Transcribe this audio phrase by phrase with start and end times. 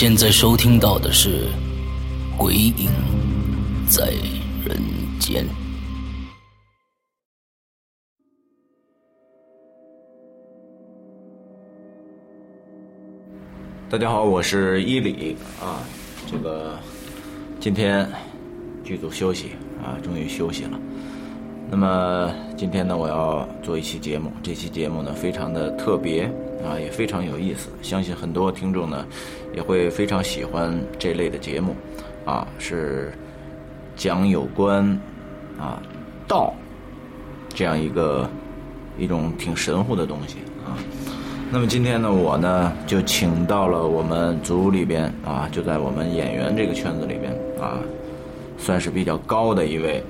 [0.00, 1.48] 现在收听到的是
[2.36, 2.88] 《鬼影
[3.88, 4.12] 在
[4.64, 4.80] 人
[5.18, 5.44] 间》。
[13.90, 15.82] 大家好，我是伊里啊。
[16.30, 16.78] 这个
[17.58, 18.08] 今天
[18.84, 19.48] 剧组休息
[19.82, 20.78] 啊，终于休息了。
[21.68, 26.22] 那么今天呢，我要做一期节目，这期节目呢非常的特别
[26.64, 27.68] 啊，也非常有意思。
[27.82, 29.04] 相信很多听众呢
[29.58, 31.74] 也会非常喜欢这类的节目
[32.24, 33.12] 啊，是
[33.96, 34.84] 讲有关
[35.58, 35.82] 啊
[36.28, 36.54] 道
[37.48, 38.30] 这样一个
[38.96, 40.78] 一种挺神乎的东西啊。
[41.50, 47.80] 那么今天呢，我呢就请到了我们组里边啊，就在我们演员这个圈子里边啊，
[48.56, 50.00] 算是比较高的一位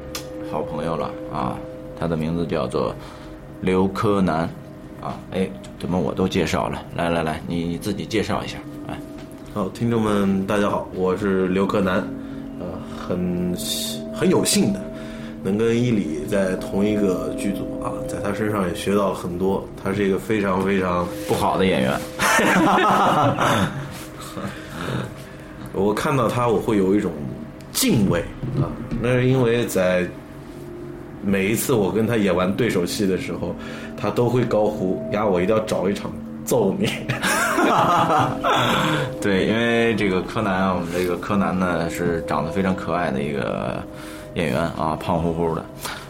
[0.52, 1.56] 好朋友了啊。
[1.98, 2.94] 他的名字叫做
[3.62, 4.40] 刘柯南
[5.00, 5.18] 啊。
[5.30, 5.48] 哎，
[5.78, 6.82] 怎么我都介绍了？
[6.96, 8.58] 来来来，你你自己介绍一下。
[9.48, 11.96] 哎，好，听众们，大家好，我是刘柯南，
[12.60, 12.66] 呃，
[12.96, 13.56] 很
[14.14, 14.80] 很有幸的
[15.42, 19.66] 能跟伊里在同一个剧组啊，在他身上也学到了很多。
[19.82, 22.00] 他是一个非常非常不好的演员。
[25.72, 27.12] 我看到他，我会有一种
[27.72, 28.20] 敬畏
[28.60, 28.68] 啊，
[29.00, 30.06] 那是因为在
[31.22, 33.54] 每一次我跟他演完对手戏的时候，
[33.96, 36.12] 他都会高呼：“呀，我一定要找一场
[36.44, 36.88] 揍你。”
[37.66, 38.36] 哈哈哈
[39.20, 43.82] 对，因为这个柯南啊，我们这个柯南呢是长得非常可爱的一个
[44.34, 45.64] 演员啊，胖乎乎的。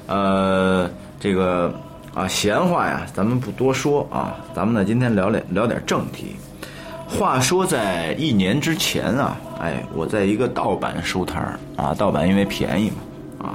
[0.07, 1.73] 呃，这个
[2.15, 6.37] 啊，闲话呀，咱们不多说啊，咱们呢今天聊点聊点正题。
[7.09, 13.55] 话说在一年之前啊，哎，我在一个盗版书摊儿啊，盗版因为便宜嘛，啊，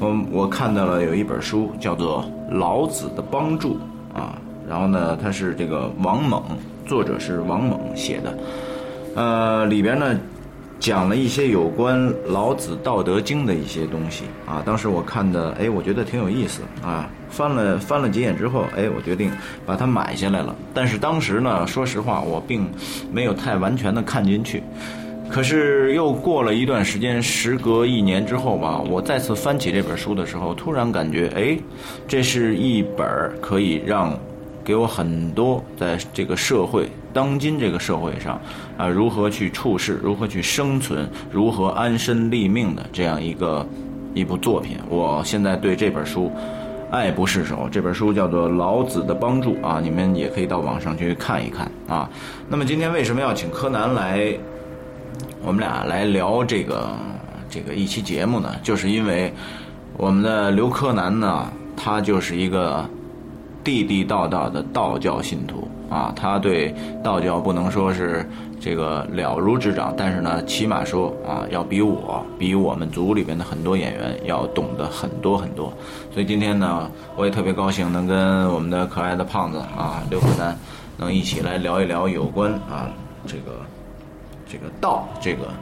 [0.00, 3.78] 我我看到了有一本书叫做《老子的帮助》
[4.18, 4.34] 啊，
[4.68, 6.42] 然后呢，它是这个王猛，
[6.88, 8.38] 作者是王猛写的，
[9.14, 10.18] 呃，里边呢
[10.80, 14.62] 讲了一些有关老子《道德经》的一些东西啊。
[14.64, 17.10] 当时我看的，哎，我觉得挺有意思啊。
[17.28, 19.30] 翻了翻了几眼之后，哎，我决定
[19.66, 20.56] 把它买下来了。
[20.72, 22.66] 但是当时呢，说实话，我并
[23.12, 24.62] 没有太完全的看进去。
[25.28, 31.58] 可是又过了一段时间，时隔一年之后吧，我再次翻起这本书的时候，突然感觉，哎，
[32.06, 33.06] 这是一本
[33.42, 34.18] 可以让
[34.68, 38.38] 给我很多在这个社会当今这个社会上
[38.76, 43.66] 啊，如何去处事，如何去生存，如何安身立命的这样一个
[44.12, 44.76] 一部作品。
[44.90, 46.30] 我现在对这本书
[46.90, 47.66] 爱不释手。
[47.72, 52.06] 这本书叫做《老子的帮助》啊，你们也可以到网上去看一看啊。
[52.46, 54.36] 那么今天为什么要请柯南来？
[55.42, 56.90] 我们俩来聊这个
[57.48, 59.32] 这个一期节目呢，就是因为
[59.96, 62.84] 我们的刘柯南呢，他就是一个
[63.62, 68.28] 地地道道的道教信徒啊，他对道教不能说是
[68.60, 75.72] 这个了如指掌，但是呢，起码说啊，要比我比我们组里边的很多演员要懂得很多很多。
[76.12, 80.56] 所以今天呢，我也特别高兴能跟我们的可爱的胖子啊刘柯南
[80.96, 82.90] 能一起来聊一聊有关啊
[83.26, 83.52] 这个。
[84.50, 85.52] 这个道这个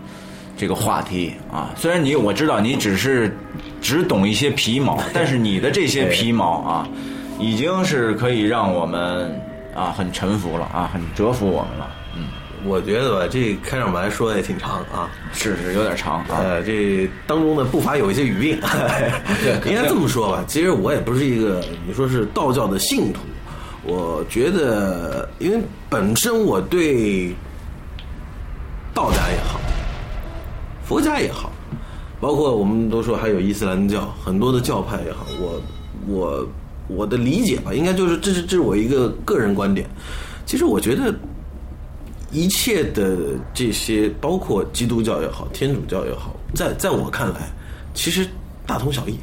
[0.57, 1.75] 这个话题啊。
[1.75, 3.37] 虽然你我知道你只是
[3.83, 6.89] 只懂一些皮毛，但是你的这些皮毛啊，
[7.39, 9.41] 已经是可以让我们
[9.75, 11.91] 啊很臣服了啊，很折服我们了。
[12.17, 12.29] 嗯，
[12.65, 15.09] 我觉得吧，这开场白说的也挺长啊。
[15.33, 16.27] 是是有点长啊。
[16.31, 18.59] 呃，这当中呢不乏有一些语病，
[19.67, 20.45] 应该这么说吧。
[20.47, 23.21] 其实我也不是一个你说是道教的信徒，
[23.85, 25.61] 我觉得，因为
[25.91, 27.35] 本身我对
[28.95, 29.61] 道家也好，
[30.85, 31.53] 佛家也好，
[32.19, 35.61] 包括我们都说还有伊斯兰教，很多的教派也好，我
[36.09, 36.49] 我
[36.89, 39.89] 我的理解吧，应该就是这是这是我一个个人观点。
[40.45, 41.15] 其实我觉得。
[42.33, 43.17] 一切的
[43.55, 47.49] 这些，包括基督教也好，天主教也好，在在我看来，
[47.95, 48.27] 其实
[48.67, 49.17] 大同小异，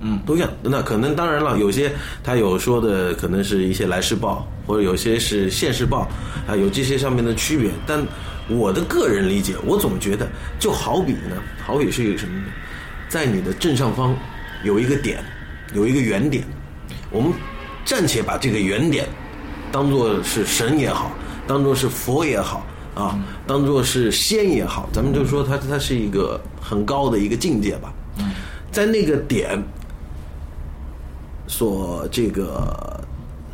[0.00, 0.50] 嗯，都一样。
[0.60, 1.90] 那可能当然了，有些
[2.22, 6.00] 他有说的，可能是一些来世报，或者有些是现世报，
[6.48, 7.70] 啊，有这些上面的区别。
[7.86, 8.04] 但
[8.48, 10.28] 我的个人理解，我总觉得，
[10.58, 12.46] 就好比呢，好比是一个什么呢？
[13.08, 14.14] 在你的正上方
[14.64, 15.22] 有一个点，
[15.74, 16.44] 有一个圆点，
[17.10, 17.32] 我们
[17.84, 19.06] 暂且把这个原点
[19.70, 21.10] 当做是神也好。
[21.46, 22.62] 当做是佛也好
[22.94, 27.90] 啊，当做是仙也好，咱们就说它它是一个很高的一个境界吧。
[28.70, 29.58] 在那个点
[31.46, 33.02] 所这个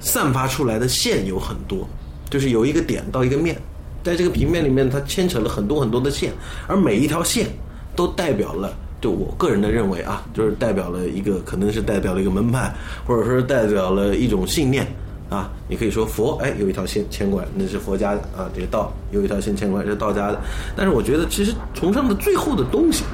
[0.00, 1.88] 散发出来的线有很多，
[2.28, 3.56] 就是有一个点到一个面，
[4.02, 6.32] 在这个平面里面它牵扯了很多很多的线，
[6.66, 7.46] 而每一条线
[7.94, 12.72] 都代表了，就我个人的认为啊，就是代表了一个可能是代表了一个门派，
[13.06, 14.86] 或者说代表了一种信念。
[15.28, 18.48] 啊，你可以说佛，哎，有一条线牵过来，那是佛家的啊。
[18.54, 20.40] 这个道有一条线牵过来，是道家的。
[20.74, 23.04] 但是我觉得，其实崇尚的最后的东西，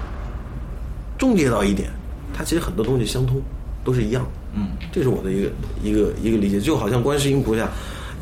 [1.19, 1.91] 终结到一点，
[2.33, 3.43] 它其实很多东西相通，
[3.83, 4.31] 都是一样的。
[4.55, 5.51] 嗯，这是我的一个
[5.83, 6.61] 一个一个理解。
[6.61, 7.69] 就好像观世音菩萨，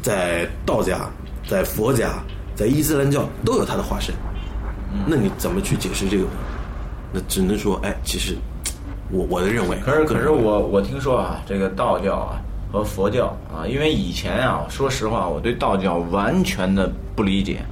[0.01, 1.11] 在道家、
[1.47, 2.15] 在佛家、
[2.55, 4.15] 在伊斯兰教都有他的化身。
[5.07, 6.25] 那你怎么去解释这个？
[7.13, 8.37] 那只能说，哎，其实
[9.11, 9.77] 我我的认为。
[9.85, 12.41] 可是可是我我听说啊，这个道教啊。
[12.71, 17.63] 和佛教啊，因为以前啊，说实话，我对道教完全的不理解，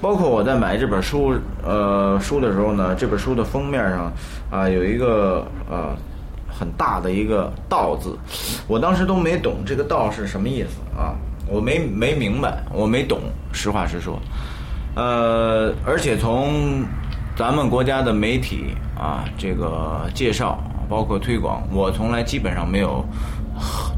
[0.00, 4.10] 包括我在买这本书呃书的时候呢，这本书的封面上
[4.50, 5.94] 啊有一个呃
[6.48, 8.16] 很大的一个“道”字，
[8.66, 11.12] 我当时都没懂这个“道”是什么意思啊，
[11.46, 13.20] 我没没明白，我没懂，
[13.52, 14.18] 实话实说，
[14.94, 16.82] 呃，而且从
[17.36, 23.04] 咱们国家的媒体啊这个介绍，包括推广，我从来基本上没有。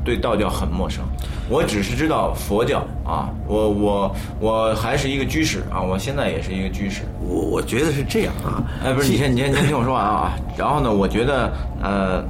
[0.05, 1.05] 对道教很陌生，
[1.51, 7.03] 我只是知道佛教啊，我我我还是一个居士啊，我现在也是一个居士。
[7.21, 10.33] 我我觉得是这样啊，哎，不是，你先你先先听我说完啊。
[10.57, 11.53] 然后呢，我觉得
[11.83, 12.25] 呃，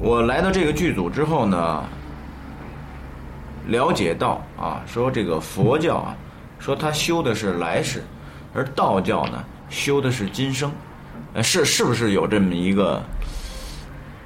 [0.00, 1.84] 我来到这个剧组之后呢，
[3.68, 6.14] 了解到啊，说这个佛教啊，
[6.58, 8.02] 说他修的是来世，
[8.52, 9.38] 而道教呢
[9.72, 10.70] 修的是今生，
[11.32, 13.02] 呃，是是不是有这么一个，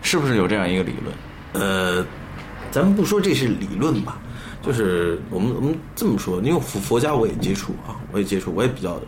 [0.02, 1.64] 是不是有这样一个理论？
[1.64, 2.04] 呃，
[2.72, 4.18] 咱们不说这是理论吧，
[4.60, 9.00] 就是我们我们这么说，因为佛佛家我也接触啊，我也接触，我也比较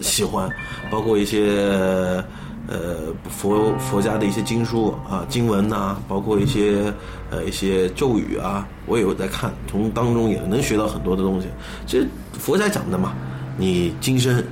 [0.00, 0.48] 喜欢，
[0.90, 2.22] 包括一些
[2.68, 6.92] 呃佛佛家的一些经书啊经文呐，包括一些
[7.30, 11.48] 呃一些咒语啊，我也有在看，从当中也能学到很多的东西。
[11.86, 12.06] 其实
[12.38, 13.14] 佛家讲的嘛，
[13.56, 14.44] 你今生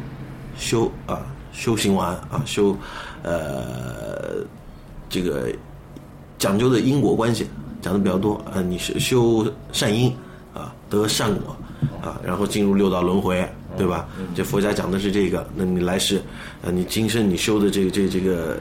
[0.58, 2.76] 修啊修行完啊修
[3.22, 4.44] 呃
[5.08, 5.52] 这个。
[6.38, 7.48] 讲究的因果关系
[7.80, 10.14] 讲的比较多啊，你是修善因
[10.52, 11.56] 啊得善果
[12.02, 13.42] 啊，然后进入六道轮回，
[13.74, 14.06] 对吧？
[14.34, 16.18] 这佛家讲的是这个，那你来世
[16.62, 18.58] 啊，你今生你修的这个这这个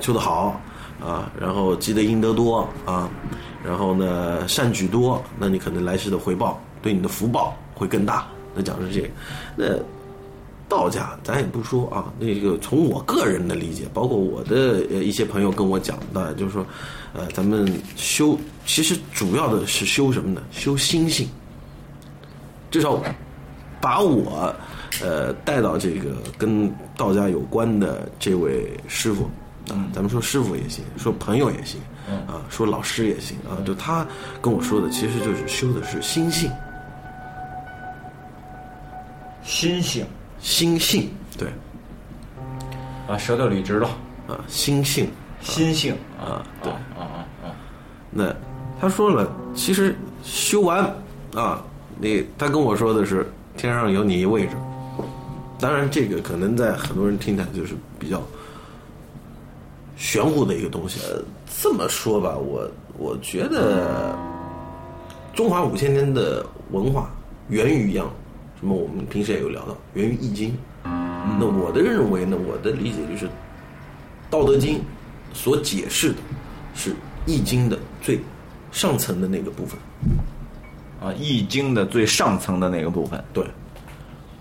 [0.00, 0.60] 修的好
[1.04, 3.10] 啊，然后积的阴德多啊，
[3.64, 8.24] 然后呢善举多，那你可能来世的回报对你的福报会更大。
[8.54, 9.08] 那讲的是这个，
[9.56, 9.66] 那。
[10.68, 16.66] 道家咱也不说啊，那个从我个人的理解，包括我的呃一些朋友跟我讲的，就是说，
[17.12, 20.42] 呃，咱们修其实主要的是修什么呢？
[20.50, 21.28] 修心性。
[22.70, 23.00] 至少
[23.80, 24.52] 把我
[25.00, 29.24] 呃带到这个跟道家有关的这位师傅
[29.68, 31.80] 啊，咱们说师傅也行，说朋友也行，
[32.26, 34.04] 啊，说老师也行啊，就他
[34.40, 36.50] 跟我说的，其实就是修的是心性，
[39.44, 40.04] 心性。
[40.44, 41.08] 心性，
[41.38, 41.48] 对，
[43.08, 43.88] 啊，舌头捋直了，
[44.28, 45.08] 啊，心性，
[45.40, 47.56] 心性，啊，对，啊啊啊，
[48.10, 48.30] 那
[48.78, 50.84] 他说了，其实修完
[51.34, 51.64] 啊，
[51.98, 54.54] 你他跟我说的是天上有你一位置，
[55.58, 58.22] 当然这个可能在很多人听起来就是比较
[59.96, 61.00] 玄乎的一个东西。
[61.08, 61.22] 呃
[61.62, 64.14] 这么说吧，我我觉得
[65.32, 67.08] 中华五千年的文化
[67.48, 68.06] 源于一样。
[68.66, 70.52] 那么我们平时也有聊到源于《易经》，
[71.38, 73.26] 那我的认为呢，我的理解就是，
[74.30, 74.78] 《道德经》
[75.34, 76.16] 所解释的
[76.74, 76.92] 是
[77.26, 78.20] 《易经》的最
[78.72, 79.78] 上层的那个部分。
[80.98, 83.44] 啊，《易经》的最上层的那个部分，对，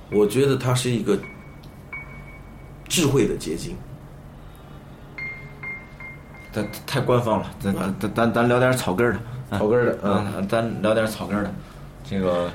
[0.10, 1.20] 我觉得它是一个
[2.88, 3.75] 智慧的结晶。
[6.53, 11.53] 咱太官方了，咱咱咱咱咱聊点草根的，啊草根的嗯嗯，咱聊点草根的。
[12.06, 12.50] 这个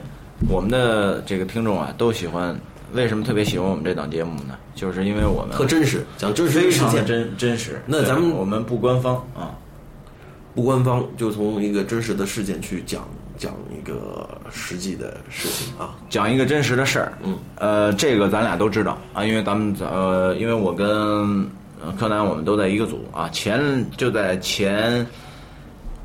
[0.46, 2.54] 我们的这个听众啊，都喜欢，
[2.92, 4.54] 为什么特别喜欢我们这档节目呢？
[4.74, 7.82] 就是因为我们特真实，讲真实的非事件，常的真真实。
[7.84, 9.50] 那咱们我们不官方啊，
[10.54, 13.02] 不官方，就从一个真实的事件去讲
[13.36, 15.96] 讲一个实际的事情啊。
[16.08, 17.12] 讲一个真实的事儿。
[17.24, 20.88] 嗯，呃，这个咱俩都知道啊，因为咱们呃，因为我跟
[21.82, 25.04] 呃柯南我们都在一个组啊，前就在前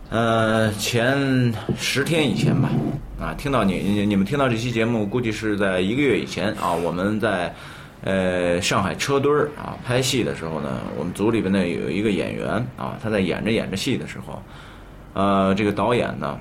[0.10, 2.72] 呃前十天以前吧，
[3.24, 7.56] 啊，听到你你你们听到这期节目，估计是在一个月以前啊，我们在
[8.04, 14.44] 呃上海车墩儿啊拍戏的时候呢，我们组里边呢有一个演员啊，他在演着演着戏的时候，
[15.14, 16.38] 呃，这个导演呢。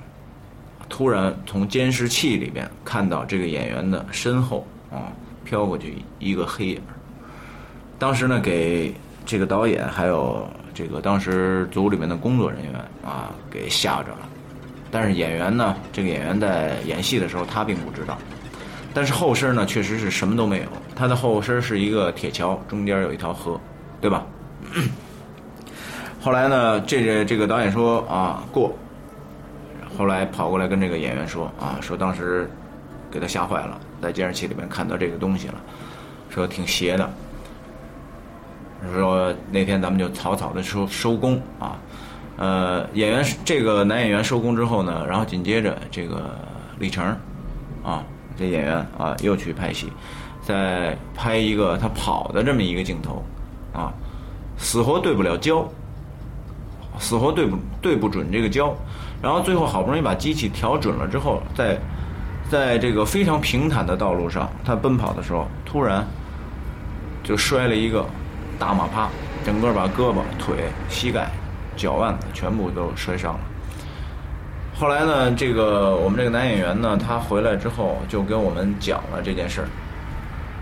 [0.89, 5.09] 突然从监视器里边看到这个演员的身后啊
[5.43, 6.81] 飘过去一个黑影。
[7.99, 8.93] 当时呢，给
[9.25, 14.29] 这个导演还有这个当时组里面的工作人员啊给吓着了。
[14.92, 18.16] 但是演员呢，这个演员在演戏的时候他并不知道。
[18.94, 20.64] 但是后身呢，确实是什么都没有。
[20.94, 23.58] 他的后身是一个铁桥，中间有一条河，
[24.02, 24.26] 对吧？
[26.20, 28.76] 后来呢，这个这个导演说啊过，
[29.96, 32.49] 后来跑过来跟这个演员说啊，说当时
[33.11, 35.54] 给他吓坏了，在监视器里面看到这个东西了，
[36.28, 37.11] 说挺邪的。
[38.92, 41.78] 说那天咱们就草草的收收工啊，
[42.37, 46.39] 呃，演员这个男演员收工之后呢，然后紧接着这个
[46.79, 47.05] 李成
[47.85, 48.03] 啊，
[48.37, 49.93] 这演员啊又去拍戏，
[50.43, 53.23] 在拍一个他跑的这么一个镜头
[53.73, 53.93] 啊，
[54.57, 55.69] 死活对不了焦，
[56.99, 58.75] 死活对不对不准这个焦，
[59.23, 61.79] 然后最后好不容易把机器调准了之后，在
[62.51, 66.05] 在这个非常平坦的道路上，他奔跑的时候，突然
[67.23, 68.05] 就摔了一个
[68.59, 69.09] 大马趴，
[69.45, 71.31] 整个把胳膊、腿、膝盖、
[71.76, 73.41] 脚腕子全部都摔伤了。
[74.75, 79.69] 后来呢，这个我们这个男演员呢，他回来之后就跟我们讲了这件事儿。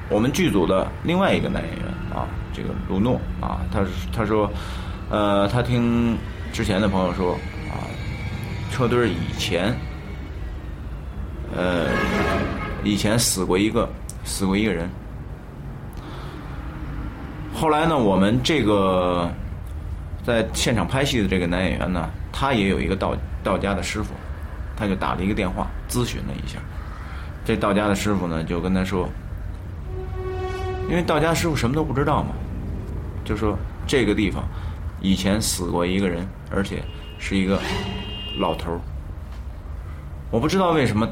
[0.08, 3.80] 我们剧组的另外一个男演员啊，这个卢诺啊，他
[4.12, 4.50] 他说，
[5.08, 6.18] 呃，他听
[6.52, 7.34] 之前的朋友说
[7.70, 7.86] 啊，
[8.72, 9.72] 车队以前，
[11.56, 11.86] 呃，
[12.82, 13.88] 以前死过一个，
[14.24, 14.90] 死过一个人。
[17.54, 19.30] 后来呢，我们这个
[20.24, 24.12] 在现场拍戏的这个男演员呢，他也有一个道道家的师傅，
[24.76, 26.58] 他就打了一个电话咨询了一下。
[27.44, 29.08] 这道家的师傅呢，就跟他说，
[30.88, 32.34] 因为道家师傅什么都不知道嘛，
[33.24, 34.44] 就说这个地方
[35.00, 36.82] 以前死过一个人，而且
[37.18, 37.58] 是一个
[38.38, 38.80] 老头儿。
[40.30, 41.08] 我不知道为什么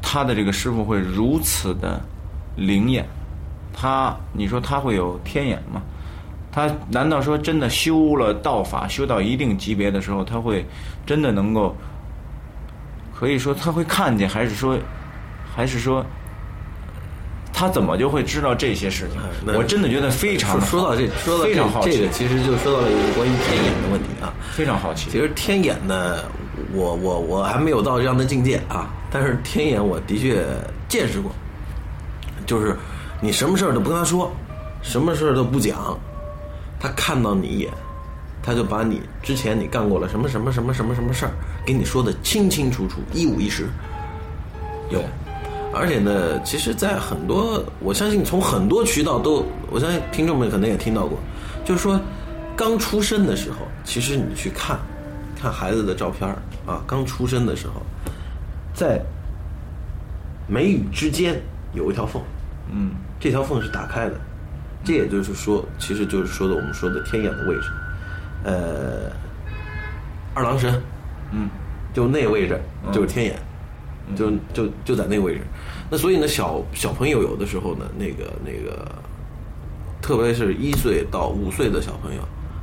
[0.00, 2.00] 他的这个师傅会如此的
[2.56, 3.06] 灵验。
[3.72, 5.80] 他，你说他会有天眼吗？
[6.50, 10.64] 他难道说真的修了道法，修到一定级别的时候，他会
[11.06, 11.76] 真的能够，
[13.14, 14.76] 可以说他会看见，还是说，
[15.54, 16.04] 还是说，
[17.52, 19.20] 他怎么就会知道这些事情？
[19.44, 24.32] 那我真的觉得非常说说到这，说到这非常好奇，这个，其实就说到了一个关于天眼的问题啊。
[24.52, 25.10] 非常好奇。
[25.10, 26.16] 其实天眼呢，
[26.72, 30.44] 我我我还没有到这样的境界啊，但是天眼我的确
[30.88, 31.30] 见识过，
[32.46, 32.76] 就是
[33.20, 34.32] 你什么事儿都不跟他说，
[34.82, 35.96] 什么事儿都不讲，
[36.80, 37.72] 他看到你一眼，
[38.42, 41.32] 他就把你之前你干过了什么什么什么什么什么事儿，
[41.66, 43.66] 给你说的清清楚楚，一五一十。
[44.90, 45.02] 有，
[45.74, 51.18] 而且呢，其实，在很多，我相信从很多渠道都，我相信听众们可能也听到过，
[51.64, 52.00] 就是说，
[52.56, 54.78] 刚出生的时候，其实你去看，
[55.38, 57.82] 看孩子的照片儿啊，刚出生的时候，
[58.72, 58.98] 在
[60.46, 61.38] 眉宇之间
[61.74, 62.22] 有一条缝，
[62.72, 64.14] 嗯，这条缝是打开的，
[64.88, 67.70] 这也就是说，其实就是说的我们说的天眼的位置，
[68.42, 69.12] 呃，
[70.32, 70.80] 二郎神，
[71.30, 71.50] 嗯，
[71.92, 72.58] 就那位置
[72.90, 73.36] 就是天眼，
[74.16, 75.42] 就就就在那个位置。
[75.90, 78.90] 那所以呢，小小朋友有的时候呢，那个那个，
[80.00, 82.22] 特别是一岁到五岁的小朋友，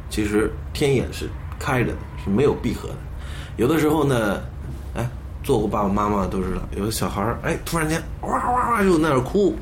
[0.09, 1.29] 其实天眼是
[1.59, 2.95] 开着的，是没有闭合的。
[3.57, 4.41] 有的时候呢，
[4.95, 5.07] 哎，
[5.43, 9.55] 做过爸爸妈妈都知道，有的小孩儿哎，突然间哇哇哇就在那儿哭，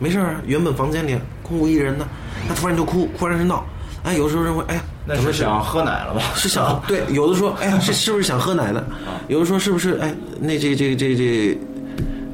[0.00, 2.08] 没事儿啊，原本房间里空无一人呢，
[2.48, 3.64] 他突然就哭，突然是闹，
[4.02, 6.22] 哎，有时候认为哎呀，那是想喝奶了吧？
[6.34, 8.82] 是想对，有的说， 哎呀，是是不是想喝奶呢？
[9.28, 11.58] 有的说是不是哎，那这这这这，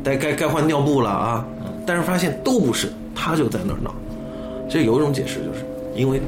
[0.05, 1.45] 该该该换尿布了啊？
[1.85, 3.95] 但是发现都不是，他就在那儿闹。
[4.71, 6.23] 这有一种解释，就是因为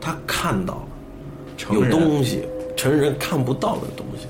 [0.00, 2.44] 他看到了有东西，
[2.76, 4.26] 成人看不到的东西。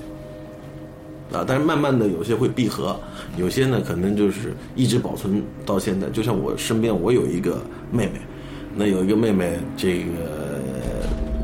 [1.33, 2.95] 啊，但是慢慢的有些会闭合，
[3.37, 6.07] 有些呢可能就是一直保存到现在。
[6.09, 7.57] 就像我身边，我有一个
[7.91, 8.21] 妹妹，
[8.75, 10.61] 那有一个妹妹，这个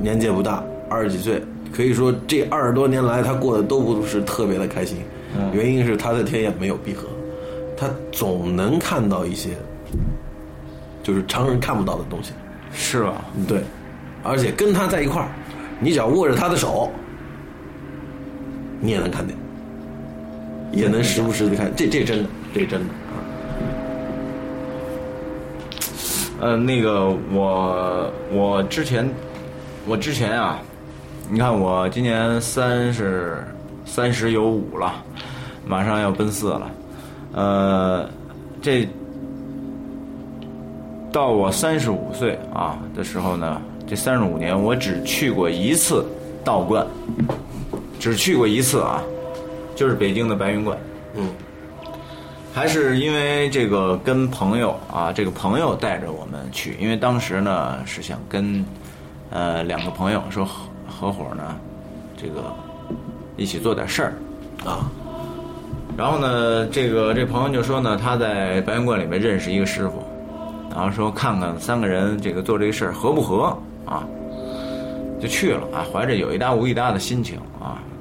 [0.01, 1.41] 年纪也不大，二十几岁，
[1.73, 4.97] 可以说这二十多年来她过得都不是特别的开心。
[5.53, 7.07] 原因是她的天眼没有闭合，
[7.75, 9.49] 她总能看到一些
[11.01, 12.31] 就是常人看不到的东西。
[12.73, 13.25] 是吧？
[13.47, 13.61] 对，
[14.23, 15.27] 而且跟她在一块儿，
[15.81, 16.89] 你只要握着她的手，
[18.79, 19.35] 你也能看见，
[20.71, 23.13] 也能时不时的看，这这真的，这真的啊。
[26.39, 29.07] 呃，那个我我之前
[29.85, 30.59] 我之前啊，
[31.29, 33.45] 你看我今年三十
[33.85, 34.93] 三十有五了，
[35.67, 36.71] 马上要奔四了，
[37.33, 38.09] 呃，
[38.61, 38.87] 这
[41.11, 46.05] 到我三十五岁啊的时候呢，这三十五年我只去过一次
[46.43, 46.87] 道观，
[47.99, 49.03] 只去过一次啊，
[49.81, 50.77] 就是北京的白云观。
[51.15, 51.27] 嗯，
[52.53, 58.63] 还是因为这个跟朋友啊，这个朋友带着我们去，因为当时呢是想跟
[59.31, 61.55] 呃两个朋友说合合伙呢，
[62.15, 62.53] 这个
[63.37, 64.13] 一起做点事儿
[64.63, 64.85] 啊。
[65.97, 70.03] 然后呢，这个这朋友就说呢，他在白云观里面认识一个师傅，
[70.69, 74.07] 然后说看看三个人这个做这个事儿合不合啊，
[75.19, 77.50] 就去了啊，怀着有一搭无一搭的心情啊。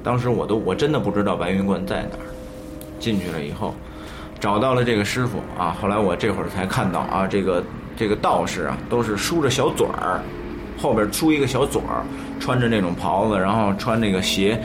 [0.03, 2.25] 当时我都我真的不知道白云观在哪儿，
[2.99, 3.73] 进去了以后，
[4.39, 5.75] 找到了这个师傅啊。
[5.81, 7.63] 后来我这会儿才看到啊，这个
[7.95, 10.21] 这个道士啊，都是梳着小嘴儿，
[10.79, 12.03] 后边梳一个小嘴儿，
[12.39, 14.61] 穿着那种袍子，然后穿那个鞋。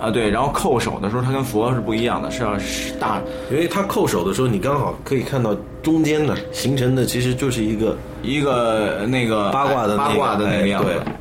[0.00, 3.20] 啊，对，然后叩首的时候，他跟佛是不一样的，是要是大
[3.50, 10.88] 因为他叩首的时候，你刚好可以看到中间呢形成的其实就是一个一个那个八卦的那个八卦的那哎个样子。
[10.88, 11.12] 对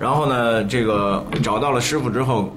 [0.00, 2.48] 然后呢，这个找到了师傅之后，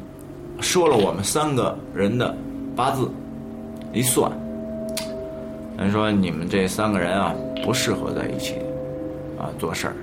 [0.62, 2.34] 说了我们三个人的
[2.74, 3.12] 八字，
[3.92, 4.32] 一算，
[5.78, 8.56] 人说你们这三个人啊不适合在一起
[9.38, 9.94] 啊做事儿。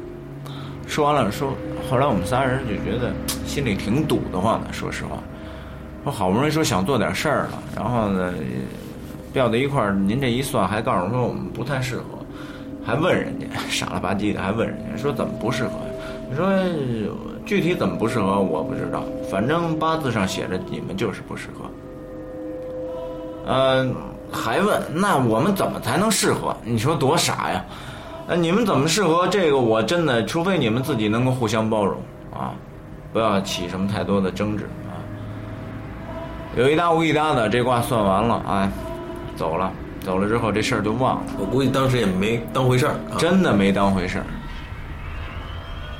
[0.87, 1.55] 说完了，说
[1.91, 3.11] 后来我们仨人就觉得
[3.47, 5.17] 心里挺堵得慌的，说实话。
[6.05, 8.35] 说好不容易说想做点事儿了，然后呢，
[9.33, 12.05] 调到一块儿，您这一算还告诉说我们不太适合，
[12.85, 15.71] 还问人家傻了吧唧的，还问人家说怎么不适合？
[16.31, 16.47] 你说
[17.51, 21.69] 具体怎么不适合我不知道，反正八字上写着你们就是不适合。
[23.49, 23.93] 嗯、
[24.31, 26.57] 还问那我们怎么才能适合？
[26.63, 27.65] 你说多傻呀？
[28.29, 29.27] 那你们怎么适合？
[29.27, 32.01] 这个我真的，除非你们自己能够互相包容
[32.33, 32.55] 啊，
[33.13, 34.95] 不要起什么太多的争执啊。
[36.57, 38.71] 有一搭无一搭的，这卦算完了，哎，
[39.35, 43.19] 走了，走了之后这事儿就忘了，我估计当时也没当回事儿啊。
[43.19, 44.25] 真的没当回事儿。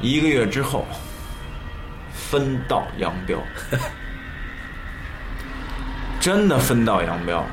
[0.01, 0.85] 一个月之后，
[2.31, 3.43] 分道扬镳，
[6.21, 7.45] 真的分道扬镳。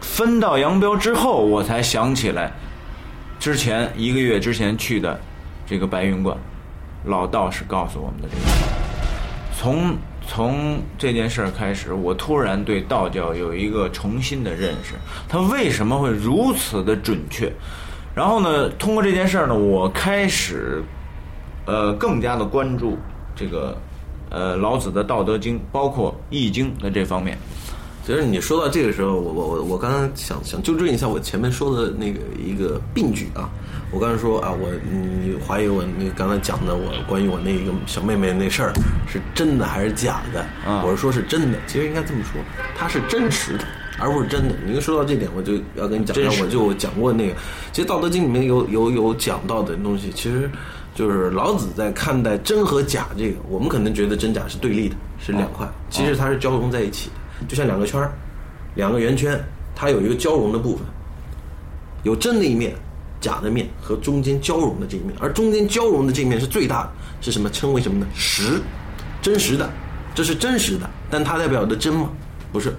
[0.00, 2.50] 分道扬镳之后，我才想起来，
[3.38, 5.20] 之前一个月之前去的
[5.64, 6.36] 这个白云观，
[7.04, 8.40] 老道士告诉我们的这个。
[9.56, 9.96] 从
[10.26, 14.94] 从这件事儿开始，我突然对道教有一个重新的认识，
[15.28, 17.52] 它为什么会如此的准确？
[18.12, 20.82] 然后呢，通过这件事儿呢，我开始
[21.64, 22.98] 呃更加的关注
[23.34, 23.76] 这个
[24.30, 27.36] 呃老子的《道德经》，包括《易经》的这方面。
[28.04, 33.48] 其实你说到这个时候，我我我我刚刚想想纠正一下我前面说的那个一个病句啊，
[33.92, 38.72] 我刚才说啊，我你怀疑我那刚才讲的我关于我那个小妹妹那事儿
[39.06, 40.40] 是真的还是假的？
[40.66, 42.42] 啊我是说是真的，其实应该这么说，
[42.76, 43.64] 它是真实的，
[44.00, 44.54] 而不是真的。
[44.66, 47.36] 你一说到这点，我就要跟你讲一下，我就讲过那个，
[47.70, 50.50] 其实《道德经》里面有有有讲到的东西，其实
[50.94, 57.46] 就是老子在看待真和假这个，我们可能觉得真假是对立的，是两块，其实它是交融在一起的。
[57.48, 58.12] 就像两个圈儿，
[58.74, 59.42] 两个圆圈，
[59.74, 60.86] 它有一个交融的部分，
[62.02, 62.74] 有真的一面、
[63.20, 67.48] 假的面和中间交融的这一面，而中间交融的这一面是最大的，是什么？
[67.50, 68.06] 称为什么呢？
[68.14, 68.60] 实，
[69.20, 69.68] 真实的，
[70.14, 72.10] 这是真实的，但它代表的真吗？
[72.52, 72.74] 不是。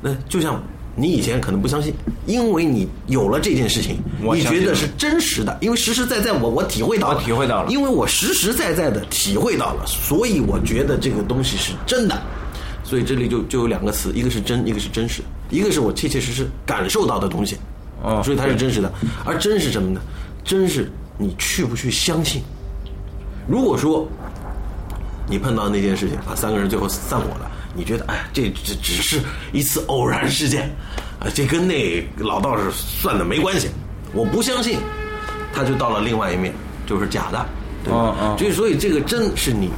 [0.00, 0.62] 那就像
[0.96, 1.92] 你以前可能不相信，
[2.24, 12.20] 因为你有了这件事情，你觉得是真实的，因为实实在在我我体会到了，我体会到了因为我实实在在的体会到了，所以我觉得这个东西是真的。
[12.82, 17.58] 所以这里就就有两个词，一个是真，一个是真实，一个是我切切实实感受到的东西，
[18.02, 18.90] 哦所以它是真实的。
[19.24, 20.00] 而真是什么呢？
[20.44, 22.40] 真是你去不去相信。
[23.48, 24.08] 如果说
[25.28, 29.20] 你碰到那件事情啊，三个人最后散伙了，你觉得哎，这这只是
[29.52, 30.70] 一次偶然事件，
[31.20, 33.68] 啊，这跟那老道士算的没关系，
[34.12, 34.78] 我不相信，
[35.52, 36.52] 他就到了另外一面，
[36.86, 37.46] 就是假的，
[37.84, 38.16] 对吧？
[38.20, 39.70] 嗯嗯所以所以这个真是你。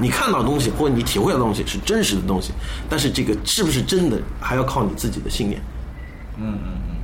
[0.00, 2.52] 你看到的东西或者你体会到的东西是真实的东西，
[2.88, 5.60] 但是这个是不是真的，还要靠你自己的信念。
[6.36, 6.96] 嗯嗯嗯，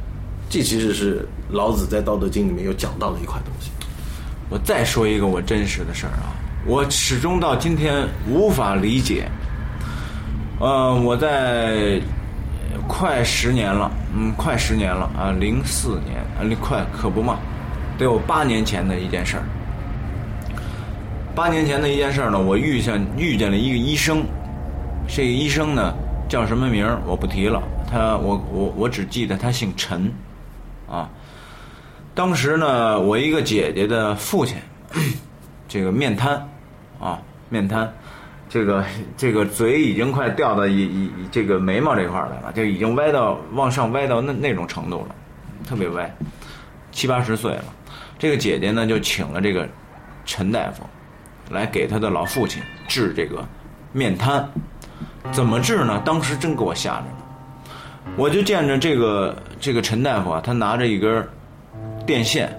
[0.48, 3.72] 这其实是老子在《道德经》里面有讲到的一块东西。
[4.48, 6.30] 我再说一个我真实的事儿啊，
[6.64, 9.28] 我始终到今天无法理解。
[10.60, 12.00] 呃，我在
[12.86, 17.38] 快十年了，嗯，快十年了啊，零四年啊，快可不嘛，
[17.98, 19.42] 得有八年前的一件事儿。
[21.34, 24.24] 八年前的一件事儿呢，我遇见遇见了一个医生，
[25.08, 25.92] 这个医生呢
[26.28, 30.12] 叫什么名儿我不提了，他我我我只记得他姓陈，
[30.88, 31.10] 啊。
[32.14, 34.56] 当时呢，我一个姐姐的父亲，
[35.66, 36.48] 这个面瘫，
[37.00, 37.92] 啊，面瘫，
[38.54, 38.84] 这个
[39.18, 45.14] 这个嘴已经快掉到一一这个眉毛这块儿来了，就已经歪到往上歪到那那种程度了，
[45.66, 46.08] 特别歪，
[46.92, 47.64] 七八十岁了。
[48.16, 49.68] 这个姐姐呢，就请了这个
[50.24, 50.84] 陈大夫
[51.50, 53.44] 来给他的老父亲治这个
[53.90, 54.48] 面瘫，
[55.32, 56.00] 怎么治呢？
[56.04, 61.26] 当时真给我吓着了，我就见着这个这个陈大夫啊，他拿着一根
[62.06, 62.56] 电线，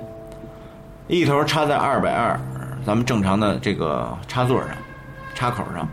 [1.07, 2.37] 一头插在二百二，
[2.85, 4.71] 咱们正常的这个插座上、
[5.35, 5.87] 插口上，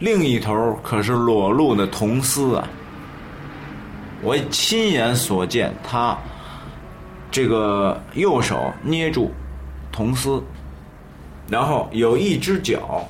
[0.00, 2.66] 另一头可是裸露的铜丝啊！
[4.22, 6.16] 我亲眼所见，他
[7.30, 9.30] 这个右手捏住
[9.92, 10.42] 铜丝，
[11.48, 13.06] 然后有一只脚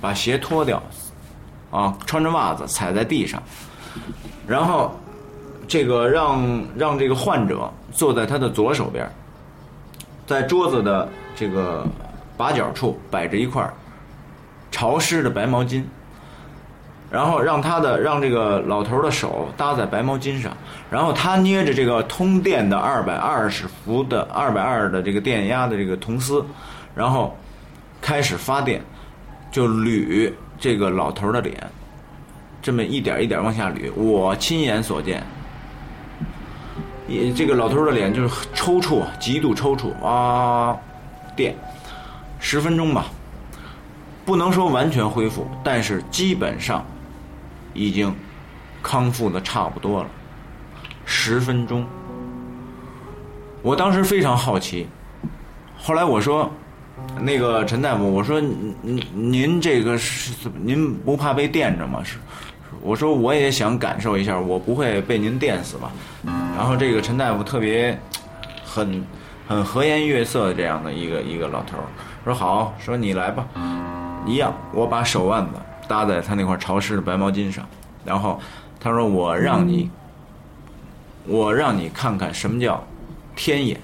[0.00, 0.82] 把鞋脱掉，
[1.70, 3.42] 啊，穿着袜子踩在地上，
[4.46, 4.94] 然后
[5.68, 9.08] 这个让让这个患者坐在他的左手边，
[10.26, 11.86] 在桌子的这个
[12.36, 13.62] 把角处摆着一块
[14.76, 15.82] 潮湿的白毛巾，
[17.10, 20.54] 然后让他的让这个老头的手搭在白毛巾上，
[20.90, 26.44] 然后他捏着这个通电的二百二十伏的二百二的这个电压的这个铜丝，
[26.94, 27.34] 然后
[28.02, 28.82] 开始发电，
[29.50, 31.56] 就捋这个老头的脸，
[32.60, 35.22] 这么一点一点往下捋，我亲眼所见。
[37.08, 40.76] 也这个老头的脸就是抽搐，极度抽搐啊，
[41.34, 41.56] 电
[42.38, 43.06] 十分钟吧，
[44.26, 46.84] 不能说完全恢复，但是基本上
[47.72, 48.12] 已经
[48.82, 50.10] 康复的差不多了。
[51.04, 51.86] 十分钟，
[53.62, 54.88] 我当时非常好奇，
[55.78, 56.50] 后来我说，
[57.20, 62.02] 那个陈大夫，我说您您这个是您不怕被电着吗？
[62.02, 62.18] 是，
[62.82, 65.92] 我说我也想感受一下，我不会被您电死吧？
[66.56, 67.96] 然后这个陈大夫特别
[68.64, 69.06] 很
[69.46, 71.76] 很和颜悦色的这样的一个一个老头
[72.24, 73.46] 说好，说你来吧，
[74.26, 75.52] 一样，我把手腕子
[75.88, 77.64] 搭在他那块潮湿的白毛巾上，
[78.04, 78.40] 然后
[78.80, 79.88] 他说我让你，
[81.24, 82.84] 我让你看看什么叫
[83.34, 83.80] 天眼。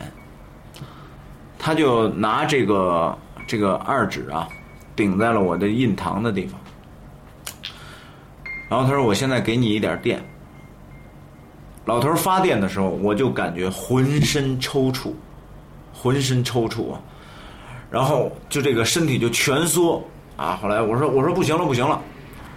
[1.59, 4.49] 他就拿这个这个二指啊，
[4.97, 6.61] 顶在了我的印堂的地方，
[8.69, 10.21] 然后他说我现在给你一点电。
[11.85, 15.13] 老头发电的时候，我就感觉浑身抽搐，
[15.93, 17.01] 浑身抽搐啊，
[17.91, 20.03] 然后就这个身体就蜷缩
[20.43, 20.59] 啊。
[20.61, 22.01] 后来我说我说不行了不行了，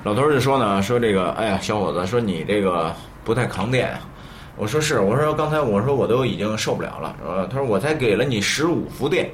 [0.03, 2.93] 老头就说呢说这个哎呀小伙子说你这个
[3.23, 3.95] 不太扛电。
[4.57, 9.29] 我说是我说刚才我说我都已经受不了了，呃他说我才给了你十五伏电。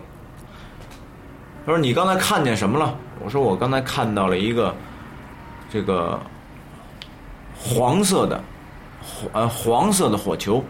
[1.66, 2.94] 他说你刚才看见什么了？
[3.24, 4.76] 我说我刚才看到了一个
[5.70, 6.20] 这个
[7.58, 8.44] 黄色的
[9.02, 9.30] 黄。
[9.34, 10.64] 呃，黄色的火球，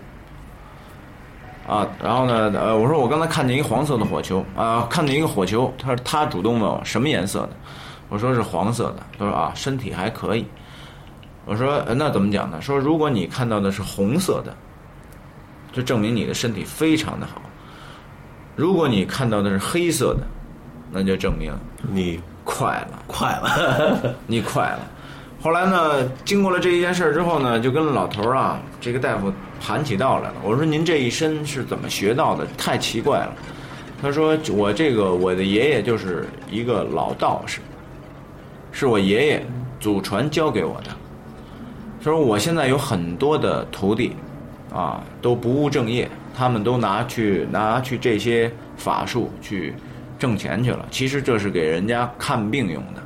[1.68, 7.52] 啊，然后呢，呃，我说我刚才看见一个黄色的火球，啊，看见一个火球，他说他主动问我什么颜色的，
[8.10, 10.46] 我说是黄色的，他说啊，身体还可以，
[11.46, 12.62] 我说、呃、那怎么讲呢？
[12.62, 14.54] 说如果你看到的是红色的，
[15.72, 17.42] 就证明你的身体非常的好，
[18.56, 20.28] 如果你看到的是黑色的，
[20.92, 21.54] 那就证明
[21.90, 24.80] 你快了，快了， 你快了。
[25.44, 30.36] 后来呢，经过了这一件事之后呢，就跟老头儿啊，这个大夫盘起道来了。
[30.44, 32.46] 我说您这一身是怎么学到的？
[32.56, 33.34] 太奇怪了。
[34.00, 37.60] 他说我这个我的爷爷就是一个老道士，
[38.72, 39.44] 是我爷爷
[39.80, 40.92] 祖传教给我的。
[42.04, 44.16] 他说我现在有很多的徒弟，
[44.72, 49.74] 啊，都不务正业，他们都拿去拿去这些法术去
[50.20, 50.86] 挣钱去了。
[50.92, 53.02] 其实这是给人家看病用的。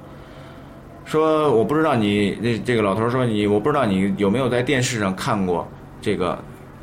[1.06, 5.68] 说我不知道你这这个老头说你我不知道你有没有在电视上看过
[6.02, 6.38] 这个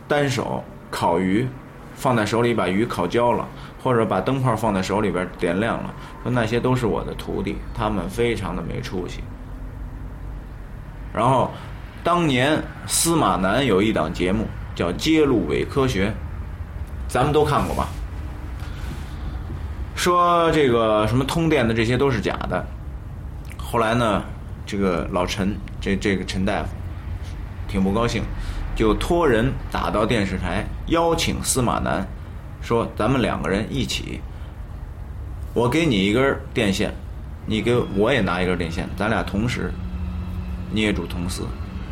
[0.06, 1.46] 单手烤鱼，
[1.94, 3.46] 放在手里把鱼烤焦了，
[3.82, 5.92] 或者把灯泡放在手里边点亮了。
[6.22, 9.20] 说那些都是我的徒弟，他们非常的没出息。
[11.12, 11.50] 然后
[12.04, 16.06] 当年司马南有一档节目叫《揭露伪科学》，
[17.08, 17.88] 咱们都看过吧？
[19.94, 22.64] 说这个什么通电的这些都是假的。
[23.72, 24.22] 后来呢，
[24.66, 26.68] 这个老陈，这这个陈大夫
[27.66, 28.22] 挺不高兴，
[28.76, 32.06] 就托人打到电视台，邀请司马南，
[32.61, 34.20] 说咱们两个人一起，
[35.54, 36.92] 我给你一根电线，
[37.46, 39.72] 你给我也拿一根电线，咱俩同时
[40.70, 41.46] 捏住铜丝，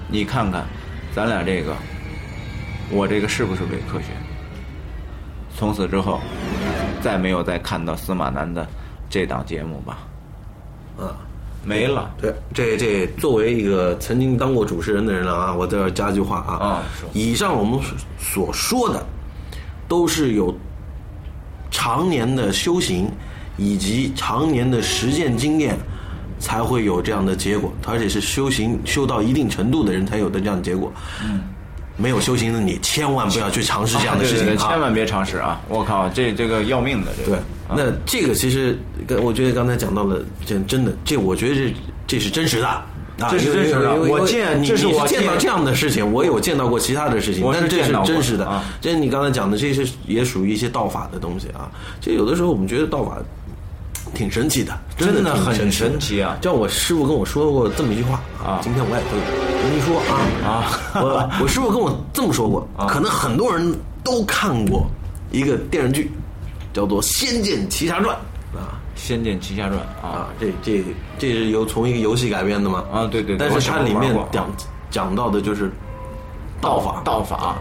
[0.06, 0.66] 你看看，
[1.14, 1.74] 咱俩这个，
[2.90, 4.08] 我这个是不是伪科学？
[5.56, 6.20] 从此之后，
[7.00, 8.68] 再没有再看到司马南的
[9.08, 9.96] 这档节目吧？
[10.98, 11.08] 嗯，
[11.64, 12.10] 没了。
[12.20, 17.80] 对，这这作为一个曾经当过主持人的人了啊，我在这儿加句话啊，以上我们
[18.18, 19.04] 所说的
[19.88, 20.54] 都是有
[21.70, 23.10] 常年的修行
[23.56, 25.78] 以及常年的实践经验。
[26.42, 30.90] 才会有这样的结果，而且是修行修到一定程度的人才有的这样的结果。
[31.22, 31.42] 嗯，
[32.00, 34.68] 没有修行的你，千万不要去尝试这样的事情 对对对啊！
[34.68, 35.60] 千万别尝试啊！
[35.68, 37.42] 我靠，这这个要命的这对个。，
[37.76, 38.78] 那这个其实
[39.22, 41.74] 我觉得刚才讲到了，这真的，这我觉得这
[42.06, 42.66] 这是真实的。
[42.66, 42.86] 啊
[43.30, 48.64] 这是真实的我见你这是我见到这样的事情，我有见到过其他的事情，但这是真实的啊。
[48.80, 51.70] 这你刚才讲的，这些也属于一些道法的东西啊。
[52.00, 53.18] 就有的时候我们觉得道法
[54.14, 56.22] 挺神奇的，真的很神奇。
[56.22, 56.36] 啊。
[56.40, 58.60] 叫我师傅跟我说过这么一句话啊。
[58.62, 59.10] 今天我也会
[59.62, 60.12] 跟你说啊
[60.44, 61.00] 啊。
[61.02, 64.86] 我我师傅跟我这么说过，可能很多人都看过
[65.30, 66.10] 一个电视剧，
[66.72, 68.16] 叫做《仙剑奇侠传》
[68.58, 68.80] 啊。
[69.00, 70.08] 《仙剑奇侠传》啊。
[70.08, 70.84] 啊，这这
[71.18, 72.84] 这是由从一个游戏改编的嘛？
[72.92, 74.50] 啊，对对，但是它里面讲
[74.90, 75.70] 讲到的就是
[76.60, 77.00] 道法。
[77.04, 77.56] 道法，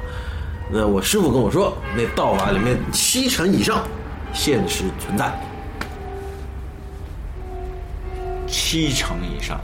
[0.71, 3.83] 那我师傅跟我说，那道法里面七成以上
[4.33, 5.31] 现实存在，
[8.69, 9.59] 七成以上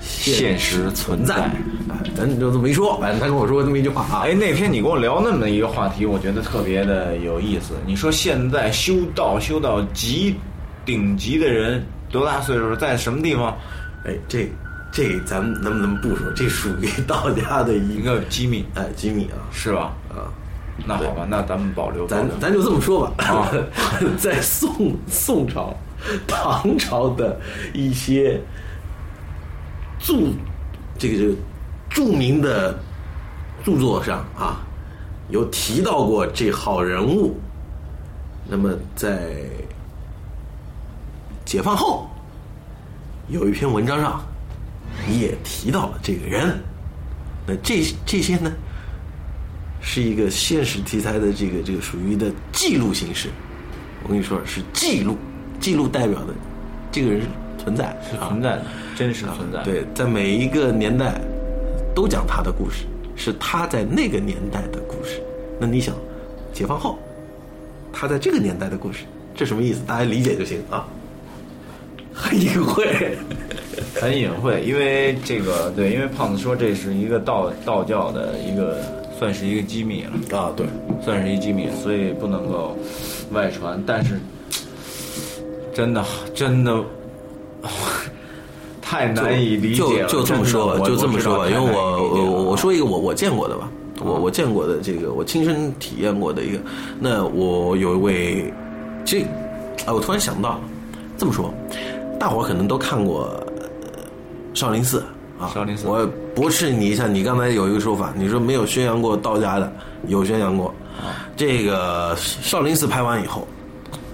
[0.00, 1.34] 现实存在。
[1.34, 4.22] 哎，咱就这么一说，反正他跟我说这么一句话啊。
[4.22, 7.74] 哎，那天你跟我聊那么一个话题，我觉得特别的有意思。
[7.84, 10.36] 你说现在修道修到极
[10.84, 13.52] 顶级的人多大岁数，在什么地方？
[14.04, 14.48] 哎，这
[14.92, 16.30] 这咱们能不能不说？
[16.36, 19.92] 这属于道家的一一个机密哎机密啊是吧？
[20.10, 20.30] 啊。
[20.86, 22.06] 那好吧，那咱们保留。
[22.06, 23.50] 咱咱就这么说吧，啊
[24.16, 25.74] 在宋宋朝、
[26.26, 27.40] 唐朝的
[27.72, 28.40] 一些
[29.98, 30.14] 著
[30.98, 31.34] 这个这个
[31.88, 32.78] 著名的
[33.64, 34.60] 著作上啊，
[35.28, 37.36] 有提到过这号人物。
[38.46, 39.36] 那么在
[41.44, 42.08] 解放后，
[43.28, 44.22] 有一篇文章上
[45.10, 46.58] 也提到了这个人。
[47.46, 48.52] 那这这些呢？
[49.86, 53.28] 是一个现实题材的这个这个属于的记录形式。
[54.02, 55.14] 我跟你说是记录，
[55.60, 56.34] 记录代表的
[56.92, 57.26] 这个人是
[57.58, 58.62] 存在，是存在的，
[58.94, 61.20] 真实存在。，对，在每一个年代
[61.94, 62.84] 都讲他的故事，
[63.16, 65.22] 是他在那个年代的故事。
[65.58, 65.94] 那你想，
[66.52, 66.98] 解放后
[67.92, 69.80] 他在这个年代的故事，这什么意思？
[69.86, 70.86] 大家理解就行啊。
[72.16, 73.16] 很隐晦，
[74.00, 78.78] 很隐晦，因为这个对，因为胖子说这是一个道道教的一个，
[79.18, 80.38] 算是一个机密了。
[80.38, 80.64] 啊，对，
[81.02, 82.78] 算是一机密，所以不能够
[83.32, 83.82] 外传。
[83.84, 84.20] 但是
[85.74, 86.82] 真的真的
[88.80, 90.08] 太难以理解了。
[90.08, 93.68] 就就这么说吧，就这么说吧，因为我我我我说说一个我我见过的吧，
[94.00, 96.58] 我我见过的这个我亲身体验过的一个，
[97.00, 98.52] 那我有一位，
[99.04, 99.22] 这
[99.84, 100.60] 啊，我突然想到，
[101.18, 101.52] 这么说，
[102.18, 103.24] 大伙儿可能都看过
[103.56, 103.66] 呃
[104.54, 105.04] 少林寺
[105.38, 109.72] 啊，少林寺我驳斥你一下，你刚才有一个说法，你说没有宣扬过道家的，
[110.06, 110.72] 有宣扬过，
[111.36, 113.46] 这个少林寺拍完以后，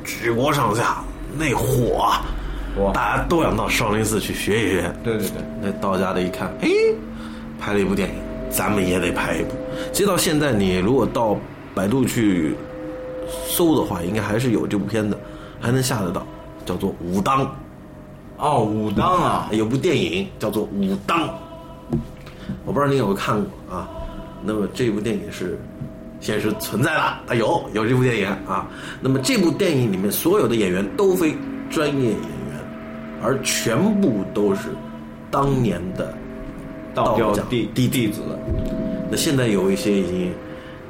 [0.05, 1.03] 举国上下
[1.39, 2.23] 那火啊，
[2.93, 4.95] 大家都想到少林寺去学一学。
[5.03, 6.69] 对对对，那道家的一看，哎，
[7.61, 8.15] 拍了一部电影，
[8.51, 9.51] 咱们也得拍一部。
[9.93, 11.37] 其实到现在，你如果到
[11.75, 12.55] 百度去
[13.49, 15.19] 搜的话，应该还是有这部片子，
[15.61, 16.27] 还能下得到，
[16.65, 17.45] 叫做《武当》。
[18.39, 21.29] 哦，武当啊，有部电影叫做《武当》，
[22.65, 23.89] 我不知道你有没有看过啊？
[24.43, 25.59] 那么这部电影是
[26.21, 28.69] 现实存在了，啊有有这部电影啊。
[29.01, 31.35] 那么这部电影里面所有的演员都非
[31.71, 32.21] 专业演员，
[33.23, 34.69] 而全部都是
[35.31, 36.15] 当年的
[36.95, 38.21] 道教教弟弟弟子，
[39.11, 40.33] 那现在有一些已经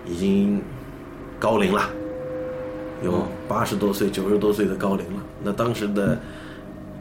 [0.07, 0.63] 已经
[1.39, 1.89] 高龄了，
[3.05, 5.23] 有哦八十多岁、九十多岁的高龄了。
[5.43, 6.19] 那当时的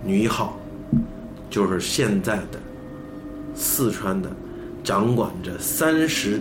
[0.04, 0.58] 女一号
[1.50, 2.60] 就是现在的
[3.56, 4.30] 四川的
[4.84, 6.40] 掌管着三十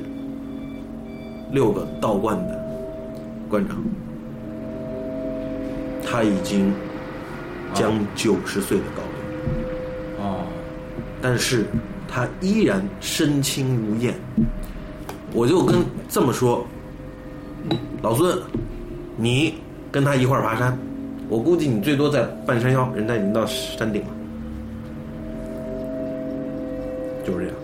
[1.53, 2.59] 六个道观的
[3.49, 3.77] 观长，
[6.05, 6.73] 他已经
[7.73, 10.25] 将九十岁的高龄。
[10.25, 10.45] 哦，
[11.23, 11.67] 但是
[12.07, 14.15] 他依然身轻如燕。
[15.33, 16.67] 我就跟这么说，
[18.03, 18.39] 老孙，
[19.17, 19.55] 你
[19.93, 20.79] 跟他一块儿爬山，
[21.29, 24.09] 我估计你最多在半山腰，人家已经到山顶了，
[27.27, 27.55] 就是这样。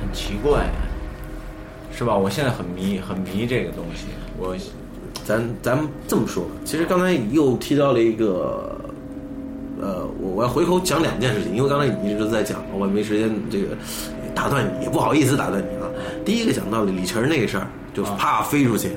[0.00, 0.66] 很奇怪，
[1.94, 2.16] 是吧？
[2.16, 4.06] 我现在很迷，很迷这个东西。
[4.38, 4.56] 我
[5.26, 8.74] 咱咱们这么说吧，其实刚才又提到了一个，
[9.78, 13.76] 呃，我我要回头讲两件事情，因为刚才你一直在讲，我没时间这个
[14.34, 15.86] 打断你，也不好意思打断你啊。
[16.24, 18.92] 第一个讲到李晨那个事儿，就啪飞出去，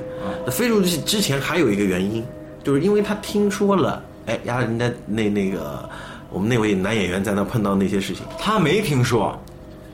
[0.46, 2.24] 那飞出去之前还有一个原因，
[2.64, 5.88] 就是因为他听说了，哎呀，人家那那个
[6.32, 9.38] 我们那位男演员在那碰到那些事情他没听说，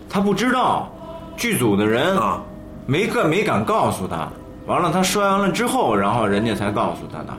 [0.07, 0.93] 他不知道，
[1.41, 2.39] 剧组的人啊，
[2.85, 4.31] 没敢没敢告诉他。
[4.67, 7.33] 完了，他摔完了之后，然后人家才告诉他的。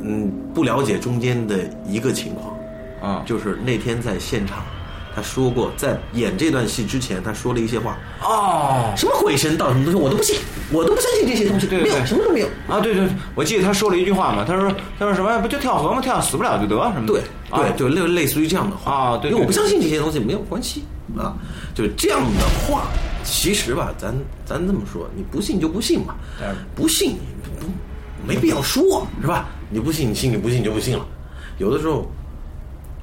[0.00, 2.56] 嗯，不了解中间的一个情况。
[3.02, 4.60] 啊，就是那天在现场，
[5.14, 10.36] 他说过，在演这段戏之前，他说了一些话，哦，什么鬼神道什么东西，我都不信，
[10.70, 12.46] 我都不相信这些东西，没有，对对什么都没有。
[12.68, 16.00] 啊，对对，我记得他说了一句话嘛，他说他说什么不就跳河吗？
[16.00, 17.12] 跳死不了就得什么的。
[17.12, 20.84] 对啊对，就类类似于这样的话啊对对因为我不相信这些东西没有关系
[21.18, 21.36] 啊，
[21.74, 22.84] 就是这样的话，
[23.22, 24.14] 其实吧，咱
[24.46, 27.18] 咱这么说，你不信就不信嘛对，不信你
[27.60, 27.66] 不
[28.26, 29.48] 没必要说，是吧？
[29.68, 31.04] 你不信你信，你不信你就不信了。
[31.58, 32.10] 有的时候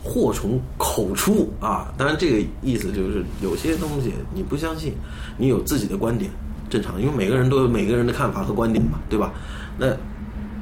[0.04, 4.94] 祸从口出啊，当然这个意思就是有些东西你不相信，
[5.38, 6.32] 你有自己的观点，
[6.70, 9.32] 正常，因为每个人都有每个人的看法和观点嘛，对吧？
[9.78, 9.88] 那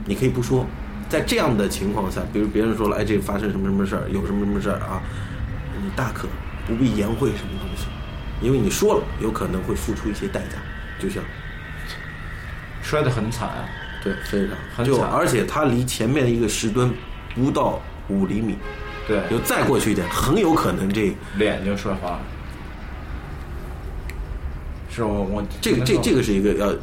[0.06, 0.66] 你可以不说，
[1.08, 5.02] 在这样的情况下，比如别人说了，哎，这发生什么什么事儿，有什么什么事儿啊，
[5.84, 6.28] 你大可
[6.66, 7.86] 不必言讳什么东西，
[8.42, 10.58] 因为你说了，有可能会付出一些代价，
[11.00, 11.24] 就像
[12.82, 13.50] 摔得很惨。
[14.04, 16.94] 对，非常就很惨而且他离前面一个石墩
[17.36, 18.56] 不到五厘米，
[19.08, 22.20] 对，就再过去一点，很有可能这脸就摔花了。
[24.90, 26.74] 是我我这个这这个个是一个要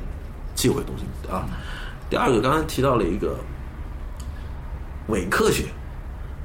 [0.54, 1.44] 忌讳的东西啊。
[2.08, 3.36] 第二个，刚才提到了一个
[5.08, 5.64] 伪科学，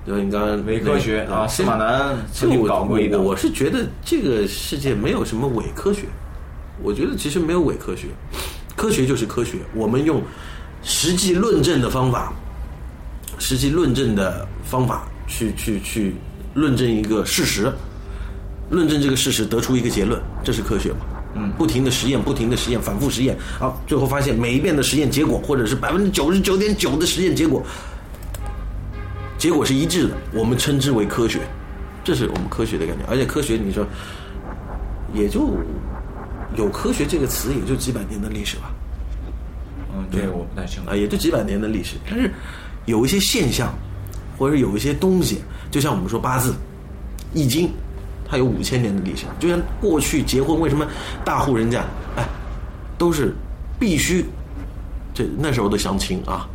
[0.05, 6.05] 就是你刚刚伪科学啊，那个司马南曾经搞过一档我我是觉得这个世界没有什么伪科学，
[6.81, 8.07] 我觉得其实没有伪科学，
[8.75, 10.23] 科学就是科学，我们用
[10.81, 12.33] 实际论证的方法，
[13.37, 16.15] 实际论证的方法去去去
[16.55, 17.71] 论证一个事实，
[18.69, 20.97] 论证这个事实得出一个结论，这是科学嘛？
[21.35, 27.63] 嗯，不停的实验，不停的实验，反复实验啊，最后发现每一遍的实验结果，或者是百分之九十九点九的实验结果，
[29.37, 31.41] 结果是一致的，我们称之为科学，
[32.03, 33.05] 这是我们科学的概念。
[33.07, 33.85] 而且科学，你说
[35.13, 35.55] 也就
[36.57, 38.71] 有科学这个词，也就几百年的历史吧，
[39.95, 40.95] 嗯，这个我不太清楚啊，。
[40.95, 41.95] 也就几百年的历史。
[42.09, 42.31] 但是
[42.85, 43.71] 有一些现象，
[44.39, 46.55] 或者有一些东西，就像我们说八字、
[47.33, 47.69] 易经，
[48.25, 49.25] 它有五千年的历史。
[49.37, 50.87] 就像过去结婚，为什么
[51.25, 51.83] 大户人家，
[52.15, 52.25] 哎，
[52.97, 53.35] 都是
[53.77, 54.25] 必须，
[55.13, 56.47] 这那时候的相亲啊，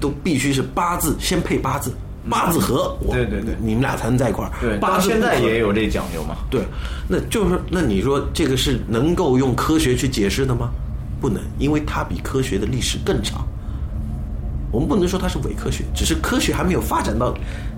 [0.00, 1.92] 都必须是八字先配八字，
[2.30, 4.52] 八字合，我对对对你们俩才能在一块儿。
[4.60, 6.36] 对，八字现在也有这讲究嘛。
[6.48, 6.62] 对，
[7.08, 10.70] 那就是说那你说这个是能够用科学去解释的吗？
[11.20, 13.46] 不能，因为它比科学的历史更长。
[14.72, 17.32] 我们不能说它是伪科学，只是科学还没有发展到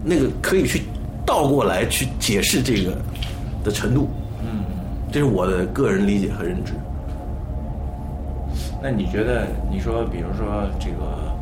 [0.05, 0.83] 那个可以去
[1.27, 2.97] 倒过来去解释这个
[3.65, 4.09] 的程度。
[4.41, 4.65] 嗯，
[5.13, 6.73] 这是我的个人理解和认知。
[8.81, 11.35] 那你觉得，你说，比如说这个，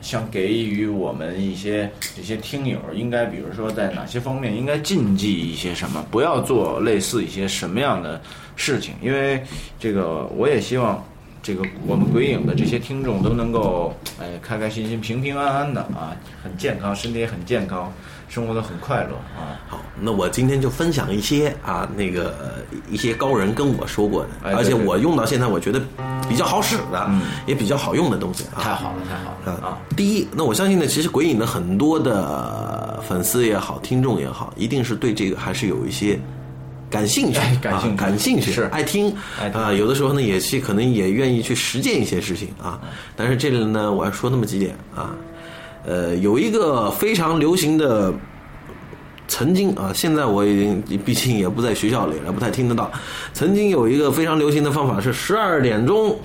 [0.00, 8.20] 想给予我们一些这些听友，应该比如说在哪些方面应该禁忌一些什么，不要做类似一些什么样的
[8.54, 8.94] 事情？
[9.02, 9.42] 因为
[9.80, 11.04] 这个，我也希望
[11.46, 16.10] 这个我们鬼影的这些听众都能够哎开开心心、平平安安的啊，
[16.42, 17.92] 很健康，身体也很健康，
[18.28, 19.54] 生活的很快乐啊。
[19.68, 25.80] 好，那我今天就分享一些啊，那个呃一些高人跟我说过的，而且我用到现在，我觉得
[26.28, 27.08] 比较好使的，
[27.46, 28.58] 也比较好用的东西啊。
[28.58, 29.78] 太好了，太好了啊！
[29.96, 36.18] 第一，那我相信呢，其实鬼影的很多的粉丝也好，听众也好，一定是对这个还是有一些
[36.88, 39.14] 感兴趣，哎感兴趣啊感兴趣，是爱听
[39.52, 39.72] 啊。
[39.72, 42.80] 有的时候呢，也是可能也愿意去实践一些事情啊。
[43.14, 45.14] 但是这里呢，我要说那么几点啊，
[45.84, 48.12] 呃，有一个非常流行的。
[49.28, 52.88] 曾经啊，现在我已经毕竟也不在学校里了，不太听得到。
[53.32, 56.16] 曾经有一个非常流行的方法是十二点钟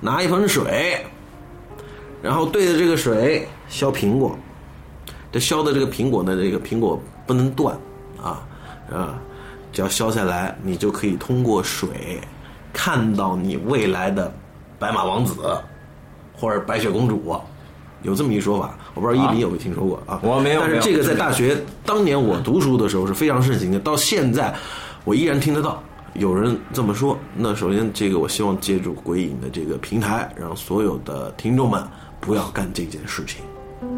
[0.00, 1.00] 拿一盆水，
[2.20, 4.36] 然后对着这个水削苹果，
[5.30, 7.78] 这削的这个苹果呢，这个苹果不能断
[8.20, 8.42] 啊
[8.92, 9.22] 啊，
[9.78, 12.20] 只要消下来，你就可以通过水
[12.72, 14.34] 看到你未来的
[14.76, 15.36] 白马王子
[16.36, 17.40] 或者白雪公主
[18.02, 20.18] 有这么一说法，我不知道伊林有没有听说过啊？
[20.20, 21.56] 我没有但是这个在大学
[21.86, 24.52] 当年我读书的时候是非常盛行的，到现在
[25.04, 25.80] 我依然听得到
[26.14, 27.16] 有人这么说。
[27.36, 31.80] 那首先，这个我希望借助鬼影的这个平台，让所有的听众们
[32.20, 33.44] 不要干这件事情。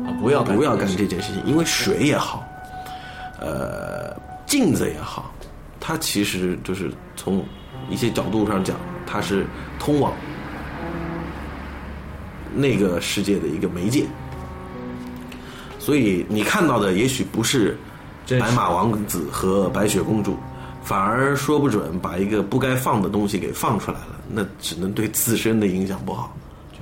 [0.04, 2.46] 啊不要不要干这这件事情，因为水也好，
[3.40, 4.14] 呃，
[4.44, 5.32] 镜子也好，
[5.80, 7.44] 它其实就是从
[7.88, 8.76] 一些角度上讲，
[9.06, 9.46] 它是
[9.78, 10.12] 通往
[12.54, 14.04] 那个世界的一个媒介。
[15.78, 17.76] 所以你看到的也许不是
[18.28, 20.36] 白马王子和白雪公主，
[20.84, 26.36] 反而说不准把一个不该放的东西给放出来了，那只能对自身的影响不好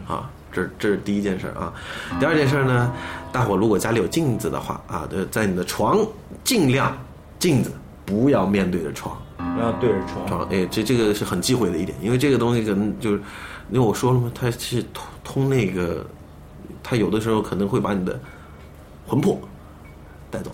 [0.06, 0.28] 啊。
[0.50, 1.72] 这这是第一件事啊。
[2.18, 2.92] 第二件事呢，
[3.30, 6.04] 大伙如果家里有镜子的话啊，在你的床
[6.42, 6.96] 尽量
[7.38, 7.70] 镜子
[8.08, 9.14] 不要面对着床。
[9.36, 10.26] 不要对着床。
[10.26, 13.16] 床，哎，这这个是很忌讳的一点，因为这个东西可能就是，
[13.70, 16.04] 因为我说了嘛，它是通通那个，
[16.82, 18.18] 它有的时候可能会把你的
[19.06, 19.38] 魂魄
[20.30, 20.50] 带走，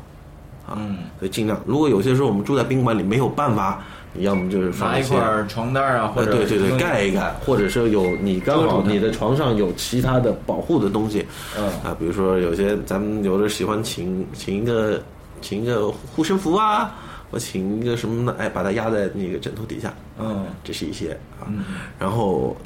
[0.66, 3.82] 啊，嗯所以尽量，如果有些时候我们住在宾馆里没有办法，
[4.14, 11.26] 你要么就是放些拿一块床单啊，或呃，者对对对，盖一盖，或者是有你刚好你的床上有其他的保护的东西，
[11.58, 15.02] 嗯啊，比如说有些咱们有的喜欢请请一个
[15.42, 16.94] 请一个护身符啊，
[17.34, 18.36] 我请一个什么呢？
[18.38, 21.50] 哎，把它压在那个枕头底下，嗯这是一些啊。
[21.98, 22.56] 然后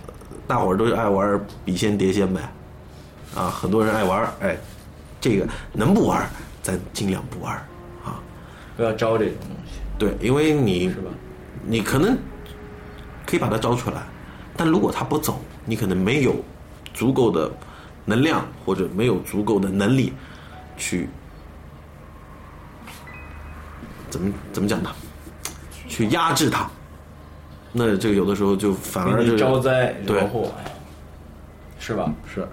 [0.47, 2.43] 大伙儿都是爱玩笔仙碟仙呗，
[3.35, 4.59] 啊，很多人爱玩，哎，
[5.23, 6.29] 这个能不玩
[6.63, 7.55] 咱尽量不玩
[8.05, 8.21] 啊。
[8.77, 11.11] 不要招这种东西，对，因为你是吧？
[11.65, 12.15] 你可能
[13.27, 14.03] 可以把它招出来，
[14.55, 16.37] 但如果它不走，你可能没有
[16.93, 17.51] 足够的
[18.05, 20.13] 能量或者没有足够的能力
[20.77, 21.09] 去
[24.11, 24.91] 怎么怎么讲呢？
[25.89, 26.69] 去压制它。
[27.73, 30.53] 那这个有的时候就反而就是招灾对惹祸，
[31.79, 32.13] 是吧？
[32.33, 32.49] 是。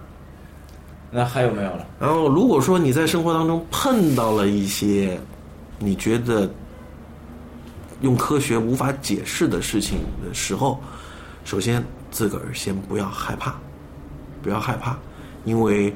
[1.12, 1.88] 那还有没有了？
[2.00, 5.18] 然后，如果说你在生活当中碰到了一些
[5.80, 6.50] 你觉得
[8.02, 10.82] 用科学无法解释的事情的时候，
[11.46, 11.82] 首先
[12.12, 13.56] 自个儿先不要害怕，
[14.44, 14.98] 不要害怕，
[15.46, 15.94] 因为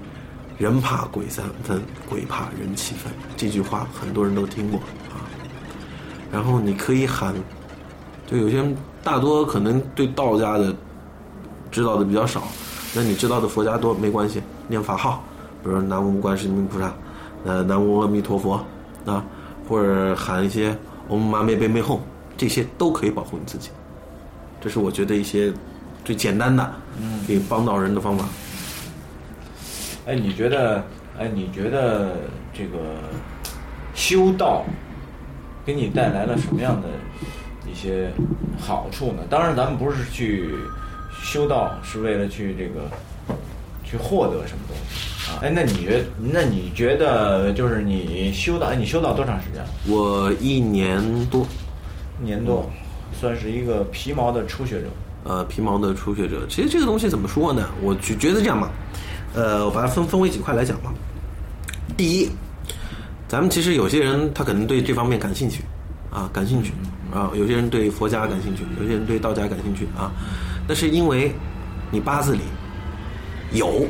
[0.58, 4.80] 人怕鬼三分，鬼怕人七分，这句话很多人都听过
[5.10, 5.28] 啊。
[6.32, 7.34] 然后你可以喊，
[8.28, 10.74] 就有些人大多可能对道家的
[11.72, 12.44] 知道的比较少，
[12.94, 15.24] 那你知道的佛家多没关系，念法号，
[15.64, 16.94] 比如说南无观世音菩萨，
[17.46, 18.64] 呃，南无阿弥陀佛
[19.06, 19.24] 啊，
[19.68, 20.78] 或者喊一些
[21.10, 22.00] 唵嘛咪呗咪吽，
[22.38, 23.70] 这些都可以保护你自己。
[24.62, 25.54] 这是我觉得一些
[26.04, 26.74] 最简单的，
[27.26, 28.26] 可以帮到人的方法。
[30.06, 30.84] 哎，你觉得？
[31.18, 32.16] 哎，你觉得
[32.54, 32.78] 这个
[33.94, 34.64] 修道
[35.70, 36.88] 给你带来了什么样的
[37.72, 38.12] 一些
[38.60, 39.22] 好处呢？
[39.30, 40.50] 当然，咱们不是去
[41.22, 42.90] 修道，是为了去这个
[43.84, 45.38] 去获得什么东西啊？
[45.44, 48.66] 哎，那你觉那你觉得就是你修道？
[48.66, 49.70] 哎，你修道多长时间了？
[49.88, 51.46] 我一年多，
[52.20, 52.68] 一年多，
[53.14, 54.88] 算是一个皮毛的初学者。
[55.26, 57.70] 呃，皮毛的初学者，其实这个东西怎么说呢？
[57.84, 58.72] 我觉觉得这样吧，
[59.36, 60.92] 呃，我把它分分为几块来讲吧。
[61.96, 62.32] 第一，
[63.30, 65.62] 咱们其实有些人他可能对这方面感兴趣，
[66.10, 66.74] 啊，感兴趣
[67.14, 70.12] 啊，有些人对佛家感兴趣，有些人对道家感兴趣啊，
[70.68, 71.32] 那是因为
[71.92, 72.40] 你八字里
[73.54, 73.86] 有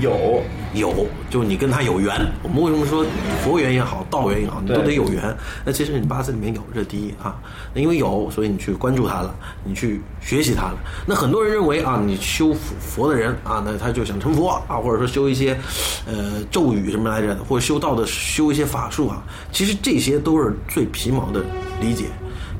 [0.00, 0.42] 有，
[0.74, 2.14] 有，就你跟他有缘。
[2.42, 3.04] 我们为什么说
[3.42, 5.36] 佛缘也好，道缘也好，你都得有缘。
[5.64, 7.36] 那其实你八字里面有，这是第一啊。
[7.74, 10.78] 那因为有，所以你去关注他了，你去学习他了。
[11.06, 15.58] 那很多人认为啊，你修佛佛的人啊，那他就想成佛啊，或者说修一些
[16.06, 19.22] 呃咒语什么来着，或者修道的修一些法术啊。
[19.50, 21.44] 其实这些都是最皮毛的
[21.80, 22.06] 理解。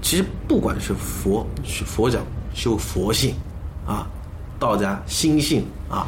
[0.02, 2.22] 其实不管是佛佛讲
[2.54, 3.34] 修佛性
[3.86, 4.06] 啊，
[4.58, 6.06] 道家心性啊，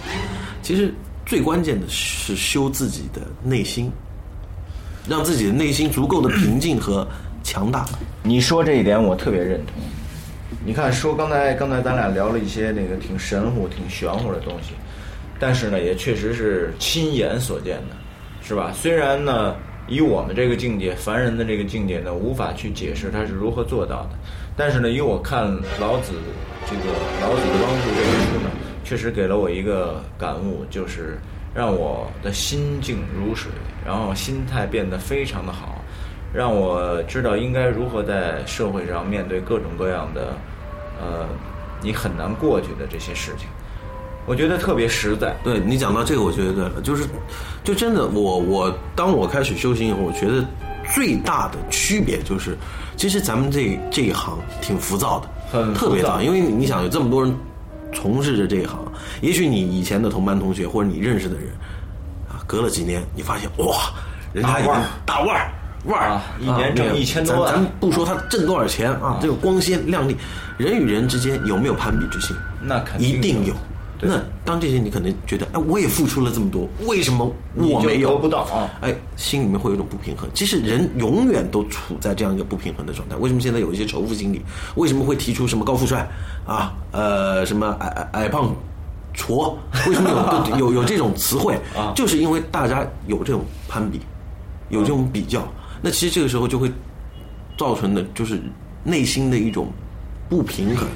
[0.63, 0.93] 其实
[1.27, 3.91] 最关键的是修自己的内心，
[5.09, 7.07] 让自己的内心足够的平静和
[7.43, 7.87] 强大。
[8.23, 9.75] 你说这一点我特别认同。
[10.67, 14.75] 你看，说刚才刚才咱俩聊了一些那个挺神乎、挺玄乎的东西，
[15.39, 17.97] 但是呢，也确实是亲眼所见的，
[18.43, 18.73] 是吧？
[18.75, 19.55] 虽然呢，
[19.89, 24.11] 以我们这个境界，凡人的这个境界呢，无法去解释他是如何做到的，
[24.57, 25.45] 但是呢，以我看
[25.79, 26.13] 老子
[26.67, 26.83] 这个
[27.21, 28.51] 《老子的光复》这本书呢，
[28.85, 31.19] 确实给了我一个感悟，就是
[31.55, 33.51] 让我的心静如水，
[33.85, 35.81] 然后心态变得非常的好。
[36.33, 40.37] 让我知道应该如何在社会上面对各种各样的，
[41.01, 41.29] 呃，
[41.81, 43.47] 你很难过去的这些事情，
[44.27, 45.33] 我觉得特别实在。
[45.45, 47.05] 对你讲到这个，我觉得对了，就是，
[47.63, 50.45] 就真的，我我当我开始修行以后，我觉得
[50.93, 52.59] 最大的区别就是，
[52.97, 57.33] 其实咱们这这一行挺浮躁的，很躁特别躁，因为你想有这么多人
[57.95, 58.79] 从事着这一行，
[59.23, 61.47] 也许你以前的同班同学或者你认识的人，
[62.29, 63.93] 啊，隔了几年，你发现哇，
[64.33, 64.73] 人家已经
[65.07, 65.51] 大腕儿。
[65.87, 67.53] 腕儿啊一年挣那个1000多万。
[67.53, 70.17] 咱咱不说他挣多少钱啊，这个光鲜亮丽，
[70.57, 72.35] 人与人之间有没有攀比之心？
[72.63, 73.55] 那肯定一定有。
[73.99, 78.69] 对那当这些你可能觉得，哎，我也付出了这么多，为什么我没有得不到啊？
[78.81, 80.29] 哎，心里面会有一种不平衡。
[80.35, 83.17] 其实人永远都处在这样一个不平衡的状态。
[83.17, 84.43] 为什么现在有一些仇富心理？
[84.75, 86.09] 为什么会提出什么高富帅
[86.47, 88.55] 啊，呃，什么矮矮矮胖
[89.15, 89.55] 矬？
[89.87, 90.11] 为什么
[90.59, 91.55] 有 有有这种词汇？
[91.77, 94.01] 啊就是因为大家有这种攀比，
[94.71, 95.47] 有这种比较。
[95.81, 96.71] 那其实这个时候就会
[97.57, 98.41] 造成的就是
[98.83, 99.69] 内心的一种
[100.29, 100.89] 不平衡，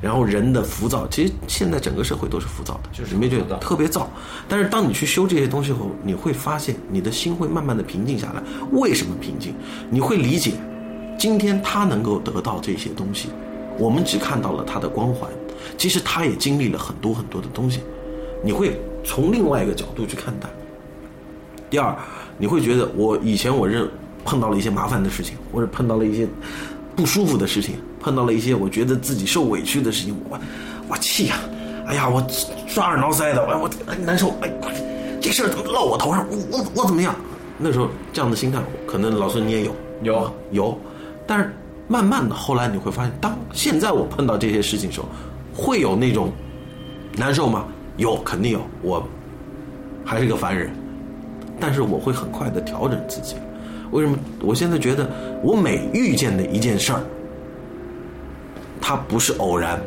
[0.00, 1.06] 然后人的浮躁。
[1.08, 4.08] 其实现在整个社会都是浮躁的，就是你没觉得特别躁？
[4.48, 8.42] 但是当你去修这些东西后，你会发现你的心会慢慢的平静下来。
[8.72, 9.54] 为什么平静？
[9.90, 10.52] 你会理解，
[11.18, 13.28] 今天他能够得到这些东西，
[13.78, 15.30] 我们只看到了他的光环，
[15.78, 17.80] 其实他也经历了很多很多的东西。
[18.44, 20.48] 你会从另外一个角度去看待。
[21.68, 21.96] 第二，
[22.38, 23.88] 你会觉得我以前我认
[24.24, 26.28] 碰到了一些麻烦的事情，或者碰到了一些
[26.96, 30.40] 不舒服的事情，碰到了一些我觉得自己受委屈的事情，我
[30.88, 31.36] 我气呀、
[31.86, 32.26] 哎呀，我
[32.74, 33.70] 抓耳挠腮的，哎我
[34.04, 34.50] 难受，哎，
[35.20, 36.26] 这事儿怎么落我头上？
[36.30, 37.14] 我我我怎么样？
[37.58, 40.80] 那时候这样的心态，可能老孙你也有，有有，
[41.26, 41.54] 但是
[41.86, 45.06] 慢慢的后来你会发现，当现在我碰到这些事情的时候，
[45.54, 46.32] 会有那种
[47.14, 47.66] 难受吗？
[47.98, 49.06] 有，肯定有，我
[50.04, 50.70] 还是个凡人，
[51.60, 53.36] 但是我会很快的调整自己。
[53.96, 54.18] 为什么？
[54.42, 55.10] 我现在觉得，
[55.42, 57.00] 我每遇见的一件事儿，
[58.78, 59.80] 它不是偶然，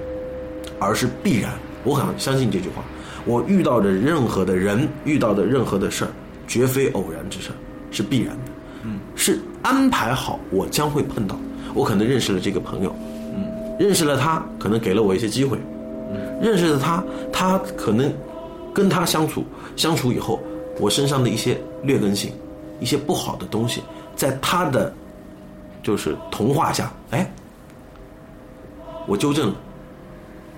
[0.80, 1.51] 而是必然。
[1.84, 2.84] 我很相信这句话。
[3.24, 6.12] 我遇到的任何的人，遇到的任何的事儿，
[6.47, 7.51] 绝非偶然之事，
[7.91, 8.51] 是必然的。
[8.84, 11.38] 嗯，是安排好，我将会碰到。
[11.76, 12.95] 我可能认识了这个朋友，
[13.36, 13.45] 嗯，
[13.80, 15.60] 认识了他，可能给了我一些机会，
[16.41, 18.12] 认识了他，他可能
[18.74, 19.43] 跟他相处
[19.76, 20.39] 相处以后，
[20.80, 22.32] 我身上的一些劣根性，
[22.80, 23.84] 一些不好的东西，
[24.20, 24.93] 在他的
[25.82, 27.32] 就是童话下，哎，
[29.07, 29.55] 我纠正了，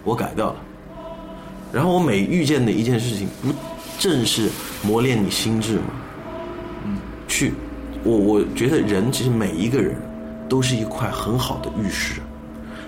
[0.04, 0.56] 我改掉了。
[1.72, 3.54] 然后我每遇见的一件事情，不
[4.00, 4.50] 正是
[4.82, 5.84] 磨练你心智吗？
[6.86, 6.98] 嗯，
[7.28, 7.54] 去，
[8.04, 9.96] 我我觉得人其实每一个人
[10.50, 12.20] 都是一块很好的玉石，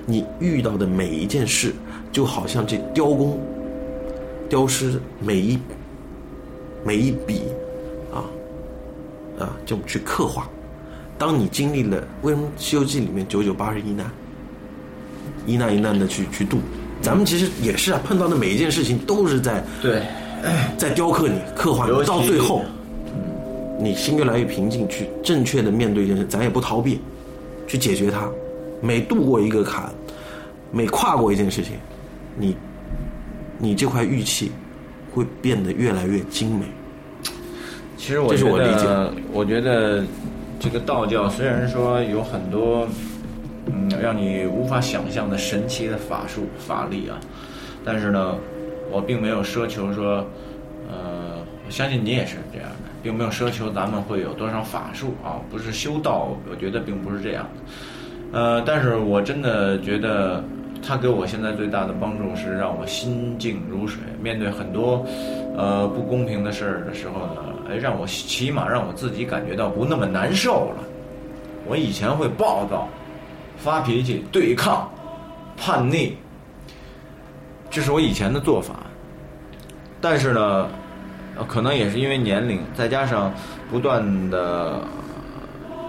[0.08, 1.72] 你遇到的每一件事，
[2.12, 3.40] 就好像这雕工
[4.50, 5.60] 雕师每一
[6.84, 7.44] 每一笔
[8.12, 8.26] 啊
[9.38, 10.50] 啊，就去刻画。
[11.24, 14.12] 当你经历了，为什么《西游记》里面九九八十一难，
[15.46, 16.58] 一难一难的去去度？
[17.02, 20.04] 咱们其实也是啊，碰到的每一件事情都是在对，
[20.78, 22.66] 在雕刻你、刻画你到最后，
[23.80, 27.00] 你心越来越平静，去正确的面对一件事，咱也不逃避，
[27.68, 28.30] 去解决它。
[28.82, 29.90] 每度过一个坎，
[30.74, 31.76] 每跨过一件事情，
[32.38, 32.58] 你
[33.58, 34.52] 你这块玉器
[35.14, 36.66] 会变得越来越精美。
[37.96, 40.04] 其实我觉得理解我觉得
[40.64, 42.88] 这个道教虽然说有很多
[43.66, 47.20] 嗯让你无法想象的神奇的法术法力啊，
[47.84, 48.38] 但是呢，
[48.90, 50.26] 我并没有奢求说，
[50.90, 51.36] 呃，
[51.66, 57.46] 我相信你也是这样的，并没有奢求咱们会有多少法术啊，不是修道，我觉得并不是这样。
[58.32, 60.42] 呃，但是我真的觉得
[60.82, 65.06] 他给我现在最大的帮助是让我心静如水，面对很多
[65.58, 70.84] 呃不公平的事儿的时候呢，哎，让我起码让我自己感觉到不那么难受了。
[71.66, 72.90] 我以前会暴躁、
[73.58, 74.92] 发脾气、对抗、
[75.56, 76.14] 叛逆，
[77.70, 78.76] 这是我以前的做法。
[80.02, 80.68] 但是呢，
[81.48, 83.34] 可能也是因为年龄，再加上
[83.72, 84.82] 不断的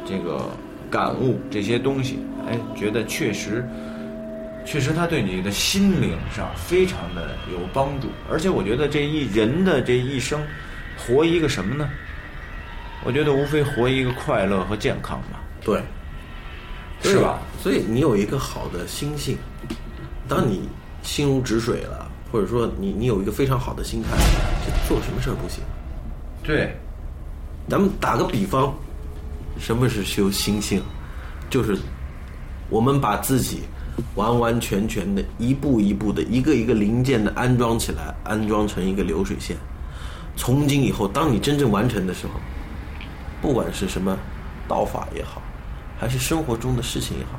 [0.06, 0.48] 这个
[0.88, 3.68] 感悟这些东西，哎，觉得确实，
[4.64, 8.06] 确实它对你的心灵上非常的有帮助。
[8.30, 10.40] 而且我觉得这一人的这一生，
[11.06, 11.88] 活一个什么呢？
[13.04, 15.82] 我觉得无非活一个快乐和健康嘛，对，
[17.02, 17.38] 是吧？
[17.62, 19.36] 所以你有一个好的心性，
[20.26, 20.68] 当你
[21.02, 24.08] 心如止水了，或者说你你有一个非常好的心态，
[24.64, 25.62] 就做什么事儿不行。
[26.42, 26.74] 对，
[27.68, 28.74] 咱们打个比方，
[29.58, 30.82] 什么是修心性？
[31.50, 31.76] 就是
[32.70, 33.64] 我们把自己
[34.14, 39.54] 完完全全的、一步一步的、一个一个零件的安装起来，安装成一个流水线。
[40.36, 42.32] 从今以后，当你真正完成的时候，
[43.40, 44.16] 不管是什么
[44.66, 45.40] 道法也好，
[45.98, 47.38] 还是生活中的事情也好，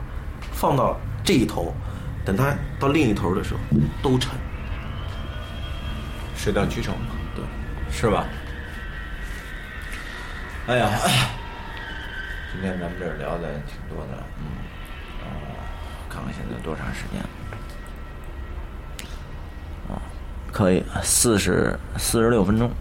[0.51, 1.73] 放到这一头，
[2.23, 3.59] 等它到另一头的时候，
[4.01, 4.33] 都成。
[6.35, 7.43] 水到渠成嘛，对，
[7.91, 8.25] 是吧？
[10.67, 10.91] 哎呀，
[12.53, 14.45] 今天咱们这儿聊的挺多的，嗯，
[15.21, 15.25] 哦，
[16.09, 17.29] 看看现在多长时间了？
[20.51, 22.71] 可以，四十四十六分钟，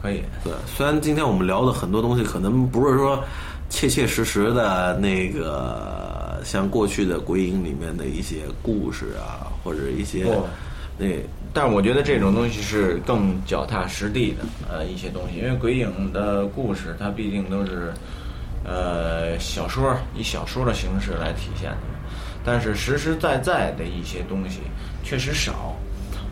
[0.00, 0.22] 可以。
[0.42, 3.22] 对，虽然今天我们聊的很多东西可能不是说
[3.68, 10.46] 切切实实的那个像过去的鬼影里面的一些故事啊，或者一些不
[10.98, 11.06] 那
[11.52, 17.92] 但是我觉得这种东西是更脚踏实地的，呃，一些东西，因为鬼影的故事它毕竟都是，
[18.64, 21.76] 呃，小说以小说的形式来体现的，
[22.44, 24.60] 但是实实在在的一些东西
[25.02, 25.74] 确实少。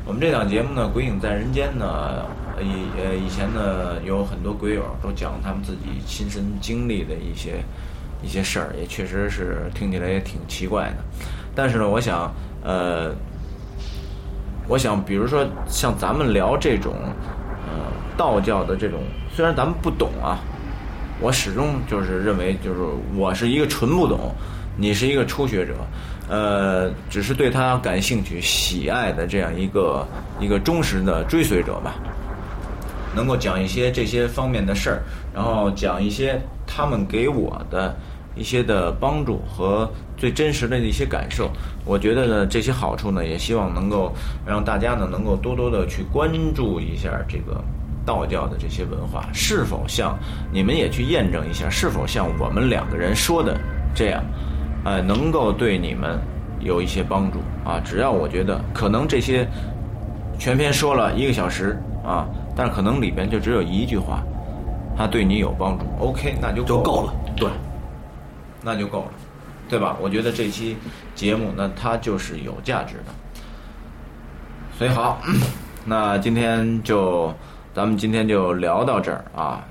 [0.06, 7.62] 我们这档节目呢，《鬼影在人间》呢，呃以呃以前呢有很多鬼友都讲他们自己亲身经历的一些
[8.22, 10.96] 一些事儿，也确实是听起来也挺奇怪的。
[11.54, 12.32] 但是呢，我想，
[12.62, 13.12] 呃，
[14.68, 16.94] 我想，比如说像咱们聊这种，
[17.66, 17.84] 呃，
[18.16, 19.00] 道教的这种，
[19.34, 20.38] 虽然咱们不懂啊，
[21.20, 22.80] 我始终就是认为，就是
[23.16, 24.32] 我是一个纯不懂，
[24.76, 25.74] 你是一个初学者，
[26.28, 30.06] 呃，只是对他感兴趣、喜爱的这样一个
[30.38, 31.96] 一个忠实的追随者吧。
[33.18, 35.02] 能够讲一些这些方面的事儿，
[35.34, 37.92] 然后讲一些他们给我的
[38.36, 41.50] 一些的帮助和最真实的一些感受。
[41.84, 44.14] 我觉得呢，这些好处呢，也希望能够
[44.46, 47.60] 让大家呢能够多多的去关注一下这个
[48.06, 50.16] 道教的这些文化，是否像
[50.52, 53.58] 你们也去验证一下，是否像我们两个人说的
[53.96, 54.22] 这样，
[54.84, 56.20] 呃，能够对你们
[56.60, 57.80] 有一些帮助啊。
[57.84, 59.44] 只要我觉得可能这些
[60.38, 62.28] 全篇说了一个小时啊，
[62.58, 64.20] 但是可能里边就只有一句话，
[64.96, 67.48] 他对你有帮助，OK，那就就够了，对，
[68.64, 69.12] 那就够了，
[69.68, 69.96] 对吧？
[70.00, 70.76] 我觉得这期
[71.14, 73.12] 节目呢，它就是有价值的。
[74.76, 75.22] 所以好，
[75.86, 77.32] 那今天就
[77.72, 79.64] 咱们今天就聊到这儿啊，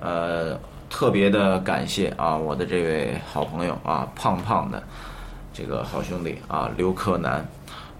[0.00, 0.56] 呃，
[0.88, 4.80] 特别的感谢啊，我的这位好朋友啊，胖胖的
[5.52, 7.44] 这个好兄弟啊，刘柯南，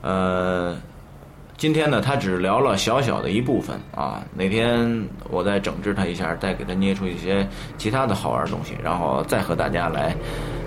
[0.03, 0.77] 呃。
[1.59, 4.23] 今天呢，他只聊了小小的一部分啊。
[4.33, 7.47] 哪天我再整治他一下，再给他捏出一些
[7.77, 10.15] 其他的好玩的东西，然后再和大家来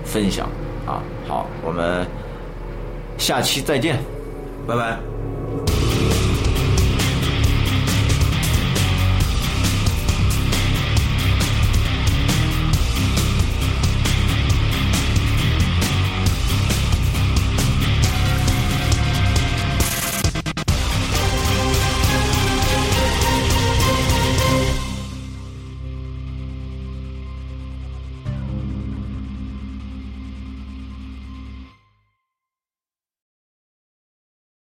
[0.03, 0.49] 分享
[0.85, 1.01] 啊。
[1.25, 2.05] 好，我们
[3.17, 3.97] 下期再见。
[4.67, 5.90] 拜拜。